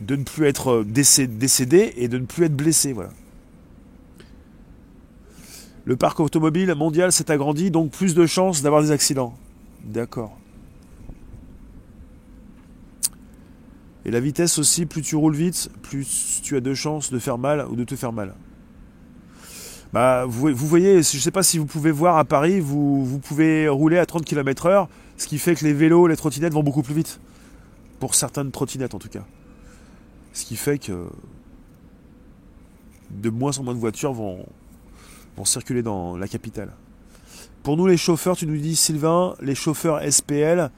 de 0.00 0.16
ne 0.16 0.24
plus 0.24 0.46
être 0.46 0.84
décédé 0.84 1.92
et 1.96 2.08
de 2.08 2.18
ne 2.18 2.26
plus 2.26 2.44
être 2.44 2.56
blessé. 2.56 2.92
Voilà. 2.92 3.10
Le 5.84 5.96
parc 5.96 6.20
automobile 6.20 6.74
mondial 6.74 7.12
s'est 7.12 7.30
agrandi, 7.30 7.70
donc 7.70 7.90
plus 7.90 8.14
de 8.14 8.26
chances 8.26 8.62
d'avoir 8.62 8.82
des 8.82 8.90
accidents. 8.90 9.34
D'accord. 9.84 10.38
Et 14.04 14.10
la 14.10 14.20
vitesse 14.20 14.58
aussi, 14.58 14.86
plus 14.86 15.02
tu 15.02 15.16
roules 15.16 15.34
vite, 15.34 15.70
plus 15.82 16.40
tu 16.42 16.56
as 16.56 16.60
de 16.60 16.74
chances 16.74 17.12
de 17.12 17.18
faire 17.18 17.38
mal 17.38 17.66
ou 17.70 17.76
de 17.76 17.84
te 17.84 17.94
faire 17.94 18.12
mal. 18.12 18.34
Bah, 19.92 20.24
vous, 20.26 20.54
voyez, 20.54 21.02
je 21.02 21.16
ne 21.16 21.20
sais 21.20 21.30
pas 21.30 21.42
si 21.42 21.58
vous 21.58 21.66
pouvez 21.66 21.90
voir 21.90 22.16
à 22.16 22.24
Paris, 22.24 22.60
vous, 22.60 23.04
vous 23.04 23.18
pouvez 23.18 23.68
rouler 23.68 23.98
à 23.98 24.06
30 24.06 24.24
km 24.24 24.66
heure, 24.66 24.88
ce 25.16 25.26
qui 25.26 25.38
fait 25.38 25.54
que 25.54 25.64
les 25.64 25.72
vélos, 25.72 26.06
les 26.06 26.16
trottinettes 26.16 26.52
vont 26.52 26.62
beaucoup 26.62 26.82
plus 26.82 26.94
vite. 26.94 27.20
Pour 28.00 28.14
certaines 28.14 28.50
trottinettes 28.50 28.94
en 28.94 28.98
tout 28.98 29.08
cas. 29.08 29.24
Ce 30.32 30.44
qui 30.44 30.56
fait 30.56 30.78
que 30.78 31.06
de 33.10 33.30
moins 33.30 33.58
en 33.58 33.62
moins 33.62 33.74
de 33.74 33.78
voitures 33.78 34.12
vont, 34.12 34.46
circuler 35.44 35.82
dans 35.82 36.16
la 36.16 36.28
capitale. 36.28 36.72
Pour 37.62 37.76
nous 37.76 37.86
les 37.86 37.96
chauffeurs, 37.96 38.36
tu 38.36 38.46
nous 38.46 38.56
dis 38.56 38.76
Sylvain, 38.76 39.34
les 39.40 39.54
chauffeurs 39.54 40.00
SPL, 40.08 40.70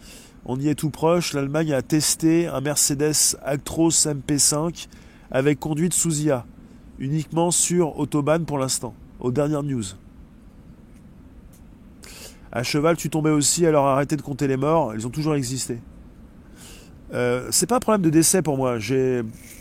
on 0.46 0.58
y 0.58 0.68
est 0.68 0.74
tout 0.74 0.90
proche. 0.90 1.32
L'Allemagne 1.32 1.72
a 1.72 1.82
testé 1.82 2.46
un 2.46 2.60
Mercedes 2.60 3.36
Actros 3.42 3.90
MP5 3.90 4.88
avec 5.30 5.60
conduite 5.60 5.92
sous 5.92 6.20
IA, 6.20 6.46
uniquement 6.98 7.50
sur 7.50 7.98
Autobahn 7.98 8.44
pour 8.44 8.58
l'instant, 8.58 8.94
aux 9.20 9.32
dernières 9.32 9.62
news. 9.62 9.84
À 12.54 12.62
cheval, 12.62 12.96
tu 12.96 13.10
tombais 13.10 13.30
aussi, 13.30 13.66
alors 13.66 13.86
arrêtez 13.86 14.16
de 14.16 14.22
compter 14.22 14.46
les 14.46 14.56
morts, 14.56 14.94
ils 14.94 15.06
ont 15.06 15.10
toujours 15.10 15.34
existé. 15.34 15.78
Euh, 17.12 17.48
c'est 17.50 17.66
pas 17.66 17.76
un 17.76 17.80
problème 17.80 18.02
de 18.02 18.10
décès 18.10 18.42
pour 18.42 18.56
moi. 18.56 18.78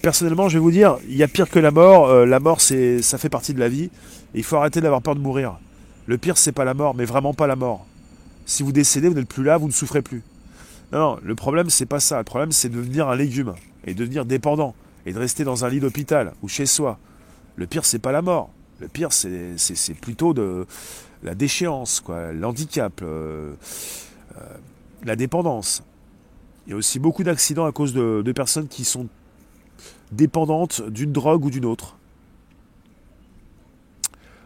Personnellement, 0.01 0.47
je 0.47 0.57
vais 0.57 0.61
vous 0.61 0.71
dire, 0.71 0.97
il 1.07 1.15
y 1.15 1.23
a 1.23 1.27
pire 1.27 1.49
que 1.49 1.59
la 1.59 1.71
mort. 1.71 2.07
Euh, 2.07 2.25
la 2.25 2.39
mort, 2.39 2.61
ça 2.61 3.17
fait 3.17 3.29
partie 3.29 3.53
de 3.53 3.59
la 3.59 3.69
vie. 3.69 3.89
il 4.33 4.43
faut 4.43 4.55
arrêter 4.57 4.79
d'avoir 4.79 5.01
peur 5.01 5.15
de 5.15 5.19
mourir. 5.19 5.59
Le 6.05 6.17
pire, 6.17 6.37
c'est 6.37 6.51
pas 6.51 6.65
la 6.65 6.73
mort, 6.73 6.95
mais 6.95 7.05
vraiment 7.05 7.33
pas 7.33 7.47
la 7.47 7.55
mort. 7.55 7.85
Si 8.45 8.63
vous 8.63 8.71
décédez, 8.71 9.07
vous 9.07 9.15
n'êtes 9.15 9.27
plus 9.27 9.43
là, 9.43 9.57
vous 9.57 9.67
ne 9.67 9.73
souffrez 9.73 10.01
plus. 10.01 10.23
Non, 10.91 11.17
le 11.23 11.35
problème, 11.35 11.69
c'est 11.69 11.85
pas 11.85 11.99
ça. 11.99 12.17
Le 12.17 12.23
problème, 12.23 12.51
c'est 12.51 12.69
de 12.69 12.75
devenir 12.75 13.07
un 13.07 13.15
légume 13.15 13.53
et 13.85 13.93
de 13.93 13.99
devenir 13.99 14.25
dépendant 14.25 14.75
et 15.05 15.13
de 15.13 15.19
rester 15.19 15.43
dans 15.43 15.65
un 15.65 15.69
lit 15.69 15.79
d'hôpital 15.79 16.33
ou 16.41 16.47
chez 16.47 16.65
soi. 16.65 16.97
Le 17.55 17.67
pire, 17.67 17.85
c'est 17.85 17.99
pas 17.99 18.11
la 18.11 18.21
mort. 18.21 18.49
Le 18.79 18.87
pire, 18.87 19.13
c'est, 19.13 19.93
plutôt 20.01 20.33
de 20.33 20.65
la 21.23 21.35
déchéance, 21.35 22.01
quoi, 22.01 22.33
l'handicap, 22.33 23.01
euh, 23.01 23.53
la 25.03 25.15
dépendance. 25.15 25.83
Il 26.65 26.71
y 26.71 26.73
a 26.73 26.75
aussi 26.75 26.99
beaucoup 26.99 27.23
d'accidents 27.23 27.65
à 27.65 27.71
cause 27.71 27.93
de, 27.93 28.31
personnes 28.33 28.67
qui 28.67 28.85
sont 28.85 29.07
dépendantes 30.11 30.81
d'une 30.89 31.11
drogue 31.11 31.45
ou 31.45 31.49
d'une 31.49 31.65
autre. 31.65 31.97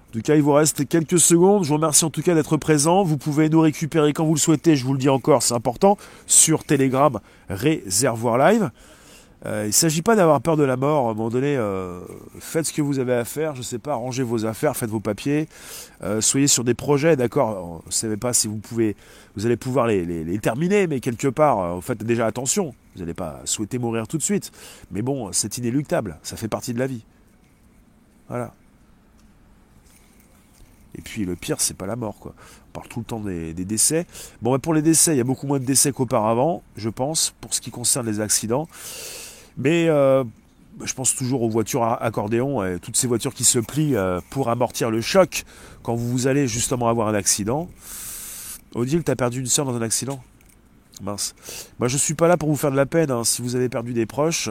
En 0.10 0.14
tout 0.14 0.22
cas, 0.22 0.36
il 0.36 0.42
vous 0.42 0.54
reste 0.54 0.88
quelques 0.88 1.20
secondes. 1.20 1.64
Je 1.64 1.70
vous 1.70 1.76
remercie 1.76 2.06
en 2.06 2.10
tout 2.10 2.22
cas 2.22 2.34
d'être 2.34 2.58
présent. 2.58 3.04
Vous 3.04 3.18
pouvez 3.18 3.50
nous 3.50 3.60
récupérer 3.60 4.14
quand 4.14 4.26
vous 4.26 4.34
le 4.34 4.40
souhaitez, 4.40 4.76
je 4.76 4.86
vous 4.86 4.94
le 4.94 5.00
dis 5.00 5.10
encore, 5.10 5.44
c'est 5.44 5.54
important, 5.54 5.98
sur 6.26 6.64
Telegram 6.64 7.20
Réservoir 7.50 8.38
Live. 8.38 8.72
Euh, 9.48 9.64
il 9.64 9.68
ne 9.68 9.72
s'agit 9.72 10.02
pas 10.02 10.16
d'avoir 10.16 10.42
peur 10.42 10.58
de 10.58 10.64
la 10.64 10.76
mort. 10.76 11.08
À 11.08 11.12
un 11.12 11.14
moment 11.14 11.30
donné, 11.30 11.56
euh, 11.56 12.02
faites 12.40 12.66
ce 12.66 12.74
que 12.74 12.82
vous 12.82 13.00
avez 13.00 13.14
à 13.14 13.24
faire. 13.24 13.54
Je 13.54 13.60
ne 13.60 13.64
sais 13.64 13.80
pas, 13.80 13.96
rangez 13.96 14.24
vos 14.24 14.46
affaires, 14.46 14.76
faites 14.76 14.90
vos 14.90 15.00
papiers. 15.00 15.48
Euh, 16.04 16.20
soyez 16.20 16.48
sur 16.48 16.64
des 16.64 16.74
projets, 16.74 17.16
d'accord. 17.16 17.82
Vous 17.84 17.88
ne 17.88 17.92
savez 17.92 18.18
pas 18.18 18.34
si 18.34 18.48
vous 18.48 18.58
pouvez, 18.58 18.96
vous 19.36 19.46
allez 19.46 19.58
pouvoir 19.58 19.88
les, 19.88 20.40
terminer, 20.40 20.88
mais 20.88 21.00
quelque 21.00 21.28
part, 21.28 21.82
faites 21.84 22.04
déjà 22.04 22.26
attention. 22.26 22.76
Vous 22.96 23.02
n'allez 23.02 23.14
pas 23.14 23.42
souhaiter 23.46 23.78
mourir 23.78 24.08
tout 24.08 24.18
de 24.18 24.24
suite. 24.24 24.52
Mais 24.92 25.02
bon, 25.02 25.32
c'est 25.32 25.58
inéluctable. 25.58 26.20
Ça 26.24 26.36
fait 26.36 26.50
partie 26.50 26.74
de 26.74 26.80
la 26.80 26.88
vie. 26.88 27.06
Voilà. 28.28 28.54
Et 30.96 31.02
puis 31.02 31.26
le 31.26 31.36
pire, 31.36 31.62
c'est 31.62 31.76
pas 31.76 31.86
la 31.86 31.96
mort, 31.96 32.18
quoi. 32.20 32.34
On 32.70 32.72
parle 32.74 32.88
tout 32.88 33.00
le 33.00 33.06
temps 33.06 33.20
des, 33.20 33.54
décès. 33.54 34.08
Bon, 34.42 34.58
pour 34.60 34.74
les 34.74 34.82
décès, 34.82 35.14
il 35.14 35.18
y 35.18 35.22
a 35.22 35.24
beaucoup 35.24 35.48
moins 35.48 35.60
de 35.60 35.66
décès 35.66 35.92
qu'auparavant, 35.92 36.64
je 36.76 36.90
pense, 36.90 37.34
pour 37.40 37.54
ce 37.54 37.62
qui 37.62 37.72
concerne 37.72 38.06
les 38.06 38.20
accidents. 38.20 38.68
Mais 39.58 39.90
euh, 39.90 40.24
je 40.84 40.94
pense 40.94 41.16
toujours 41.16 41.42
aux 41.42 41.50
voitures 41.50 41.84
à 41.84 42.02
accordéon, 42.04 42.64
et 42.64 42.80
toutes 42.80 42.96
ces 42.96 43.08
voitures 43.08 43.34
qui 43.34 43.44
se 43.44 43.60
plient 43.60 43.96
euh, 43.96 44.22
pour 44.30 44.50
amortir 44.50 44.92
le 44.92 45.02
choc 45.02 45.44
quand 45.82 45.96
vous 45.96 46.28
allez 46.28 46.48
justement 46.48 46.88
avoir 46.88 47.08
un 47.08 47.16
accident. 47.16 47.68
Odile, 48.76 49.04
t'as 49.04 49.16
perdu 49.16 49.40
une 49.40 49.48
soeur 49.48 49.66
dans 49.66 49.76
un 49.76 49.82
accident? 49.82 50.22
Mince. 51.02 51.36
Moi, 51.80 51.88
je 51.88 51.98
suis 51.98 52.16
pas 52.16 52.28
là 52.28 52.38
pour 52.38 52.50
vous 52.50 52.56
faire 52.56 52.72
de 52.72 52.76
la 52.76 52.88
peine. 52.88 53.12
Hein. 53.12 53.24
Si 53.24 53.42
vous 53.42 53.56
avez 53.56 53.70
perdu 53.70 53.94
des 53.94 54.08
proches, 54.08 54.50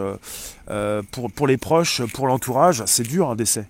euh, 0.70 1.02
pour, 1.10 1.30
pour 1.30 1.46
les 1.46 1.56
proches, 1.56 2.02
pour 2.12 2.28
l'entourage, 2.28 2.84
c'est 2.86 3.02
dur 3.02 3.30
un 3.30 3.36
décès. 3.36 3.66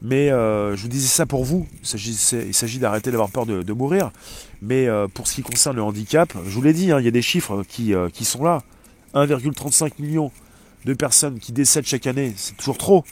Mais 0.00 0.28
je 0.28 0.80
vous 0.80 0.86
disais 0.86 1.08
ça 1.08 1.26
pour 1.26 1.44
vous. 1.44 1.66
Il 1.82 2.54
s'agit 2.54 2.78
d'arrêter 2.78 3.10
d'avoir 3.10 3.30
peur 3.30 3.44
de, 3.46 3.72
mourir. 3.72 4.12
Mais 4.62 4.86
pour 5.12 5.26
ce 5.26 5.34
qui 5.34 5.42
concerne 5.42 5.74
le 5.74 5.82
handicap, 5.82 6.32
je 6.46 6.50
vous 6.50 6.62
l'ai 6.62 6.72
dit, 6.72 6.92
hein, 6.92 7.00
il 7.00 7.04
y 7.04 7.08
a 7.08 7.10
des 7.10 7.22
chiffres 7.22 7.64
qui, 7.68 7.92
qui 8.12 8.24
sont 8.24 8.44
là. 8.44 8.62
1,35 9.26 9.92
million 9.98 10.30
de 10.84 10.94
personnes 10.94 11.38
qui 11.38 11.52
décèdent 11.52 11.86
chaque 11.86 12.06
année, 12.06 12.32
c'est 12.36 12.56
toujours 12.56 12.78
trop. 12.78 13.04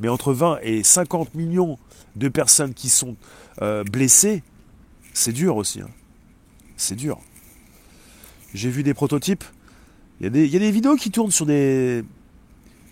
Mais 0.00 0.08
entre 0.08 0.32
20 0.32 0.58
et 0.62 0.82
50 0.82 1.34
millions 1.34 1.78
de 2.16 2.28
personnes 2.28 2.74
qui 2.74 2.88
sont 2.88 3.16
euh, 3.62 3.84
blessées, 3.84 4.42
c'est 5.12 5.32
dur 5.32 5.56
aussi. 5.56 5.80
Hein. 5.80 5.90
C'est 6.76 6.96
dur. 6.96 7.18
J'ai 8.54 8.70
vu 8.70 8.82
des 8.82 8.94
prototypes. 8.94 9.44
Il 10.20 10.24
y, 10.24 10.56
a 10.56 10.58
des, 10.58 10.70
vidéos 10.70 10.96
qui 10.96 11.10
tournent 11.10 11.30
sur 11.30 11.46
des, 11.46 12.04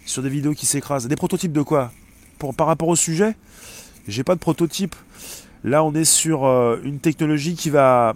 sur 0.07 0.22
des 0.22 0.31
vidéos 0.31 0.54
qui 0.54 0.66
s'écrasent. 0.66 1.09
Des 1.09 1.16
prototypes 1.16 1.52
de 1.52 1.62
quoi? 1.62 1.92
Par 2.57 2.66
rapport 2.66 2.88
au 2.88 2.96
sujet, 2.96 3.37
j'ai 4.07 4.24
pas 4.24 4.35
de 4.35 4.40
prototype. 4.40 4.94
Là, 5.64 5.85
on 5.85 5.92
est 5.94 6.04
sur 6.04 6.46
euh, 6.46 6.81
une 6.85 7.00
technologie 7.00 7.54
qui 7.54 7.68
va 7.68 8.14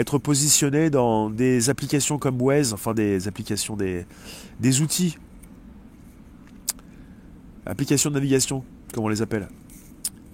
être 0.00 0.18
positionné 0.18 0.90
dans 0.90 1.30
des 1.30 1.70
applications 1.70 2.18
comme 2.18 2.40
Waze, 2.40 2.72
enfin 2.72 2.94
des 2.94 3.28
applications, 3.28 3.76
des, 3.76 4.80
outils, 4.80 5.18
applications 7.66 8.10
de 8.10 8.14
navigation, 8.14 8.64
comme 8.92 9.04
on 9.04 9.08
les 9.08 9.22
appelle, 9.22 9.48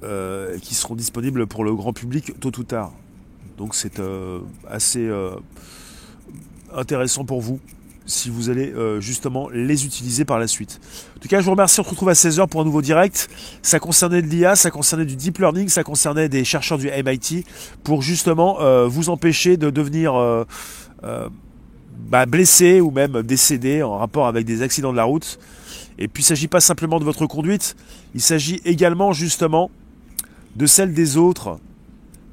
euh, 0.03 0.59
qui 0.59 0.75
seront 0.75 0.95
disponibles 0.95 1.47
pour 1.47 1.65
le 1.65 1.75
grand 1.75 1.93
public 1.93 2.39
tôt 2.41 2.53
ou 2.59 2.65
tard. 2.65 2.93
Donc 3.57 3.75
c'est 3.75 4.01
euh, 4.01 4.41
assez 4.69 5.07
euh, 5.07 5.37
intéressant 6.73 7.25
pour 7.25 7.41
vous 7.41 7.61
si 8.07 8.29
vous 8.29 8.51
allez 8.51 8.73
euh, 8.73 9.01
justement 9.01 9.49
les 9.51 9.87
utiliser 9.87 10.25
par 10.25 10.39
la 10.39 10.47
suite. 10.47 10.81
En 11.17 11.21
tout 11.21 11.29
cas, 11.29 11.41
je 11.41 11.45
vous 11.45 11.53
remercie. 11.53 11.81
On 11.81 11.85
se 11.85 11.89
retrouve 11.89 12.11
à 12.11 12.15
16h 12.15 12.49
pour 12.49 12.61
un 12.61 12.65
nouveau 12.65 12.83
direct. 12.83 13.29
Ça 13.63 13.81
concernait 13.81 14.23
de 14.23 14.27
l'IA, 14.27 14.57
ça 14.57 14.71
concernait 14.71 15.07
du 15.07 15.17
deep 15.17 15.39
learning, 15.39 15.69
ça 15.69 15.83
concernait 15.83 16.29
des 16.29 16.45
chercheurs 16.45 16.79
du 16.79 16.91
MIT 16.91 17.45
pour 17.83 18.03
justement 18.03 18.61
euh, 18.61 18.87
vous 18.87 19.09
empêcher 19.09 19.57
de 19.57 19.71
devenir 19.71 20.15
euh, 20.15 20.45
bah, 22.09 22.27
blessé 22.27 22.81
ou 22.81 22.91
même 22.91 23.23
décédé 23.23 23.83
en 23.83 23.99
rapport 23.99 24.27
avec 24.27 24.45
des 24.45 24.63
accidents 24.63 24.93
de 24.93 24.97
la 24.97 25.05
route. 25.05 25.39
Et 25.99 26.09
puis, 26.09 26.23
il 26.23 26.27
ne 26.27 26.29
s'agit 26.29 26.49
pas 26.49 26.61
simplement 26.61 26.99
de 26.99 27.05
votre 27.05 27.27
conduite, 27.27 27.77
il 28.15 28.21
s'agit 28.21 28.61
également 28.65 29.13
justement 29.13 29.71
de 30.57 30.67
celle 30.67 30.93
des 30.93 31.17
autres 31.17 31.59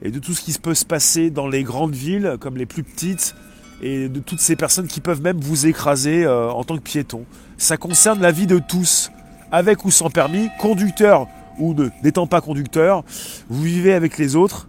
et 0.02 0.10
de 0.10 0.20
tout 0.20 0.34
ce 0.34 0.42
qui 0.42 0.58
peut 0.58 0.74
se 0.74 0.86
passer 0.86 1.30
dans 1.30 1.48
les 1.48 1.64
grandes 1.64 1.94
villes 1.94 2.38
comme 2.40 2.58
les 2.58 2.66
plus 2.66 2.84
petites 2.84 3.36
et 3.82 4.10
de 4.10 4.20
toutes 4.20 4.40
ces 4.40 4.56
personnes 4.56 4.88
qui 4.88 5.02
peuvent 5.02 5.22
même 5.22 5.40
vous 5.40 5.66
écraser 5.68 6.24
euh, 6.24 6.50
en 6.52 6.64
tant 6.64 6.78
que 6.78 6.82
piéton. 6.84 7.26
Ça 7.58 7.78
concerne 7.78 8.22
la 8.22 8.32
vie 8.32 8.48
de 8.48 8.60
tous, 8.60 9.12
avec 9.52 9.86
ou 9.86 9.92
sans 9.92 10.10
permis, 10.10 10.50
conducteur 10.60 11.28
ou 11.60 11.76
n'étant 12.04 12.28
pas 12.28 12.42
conducteur, 12.42 13.04
vous 13.50 13.62
vivez 13.64 13.94
avec 13.94 14.18
les 14.18 14.36
autres. 14.36 14.68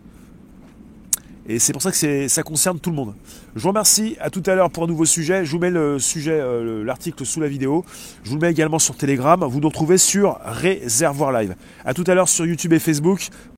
Et 1.48 1.58
c'est 1.58 1.72
pour 1.72 1.82
ça 1.82 1.90
que 1.90 2.28
ça 2.28 2.42
concerne 2.44 2.78
tout 2.78 2.90
le 2.90 2.96
monde. 2.96 3.14
Je 3.56 3.62
vous 3.62 3.68
remercie, 3.68 4.16
à 4.20 4.30
tout 4.30 4.44
à 4.46 4.54
l'heure 4.54 4.70
pour 4.70 4.84
un 4.84 4.86
nouveau 4.86 5.04
sujet. 5.04 5.44
Je 5.44 5.50
vous 5.50 5.58
mets 5.58 5.70
le 5.70 5.98
sujet, 5.98 6.38
euh, 6.40 6.62
le- 6.62 6.82
l'article 6.84 7.26
sous 7.26 7.40
la 7.40 7.48
vidéo. 7.48 7.84
Je 8.22 8.30
vous 8.30 8.36
le 8.36 8.42
mets 8.42 8.50
également 8.52 8.78
sur 8.78 8.96
Telegram. 8.96 9.42
Vous 9.44 9.58
nous 9.58 9.68
retrouvez 9.68 9.98
sur 9.98 10.38
Réservoir 10.44 11.32
Live. 11.32 11.56
À 11.84 11.94
tout 11.94 12.04
à 12.06 12.14
l'heure 12.14 12.28
sur 12.28 12.46
YouTube 12.46 12.72
et 12.74 12.78
Facebook 12.78 13.28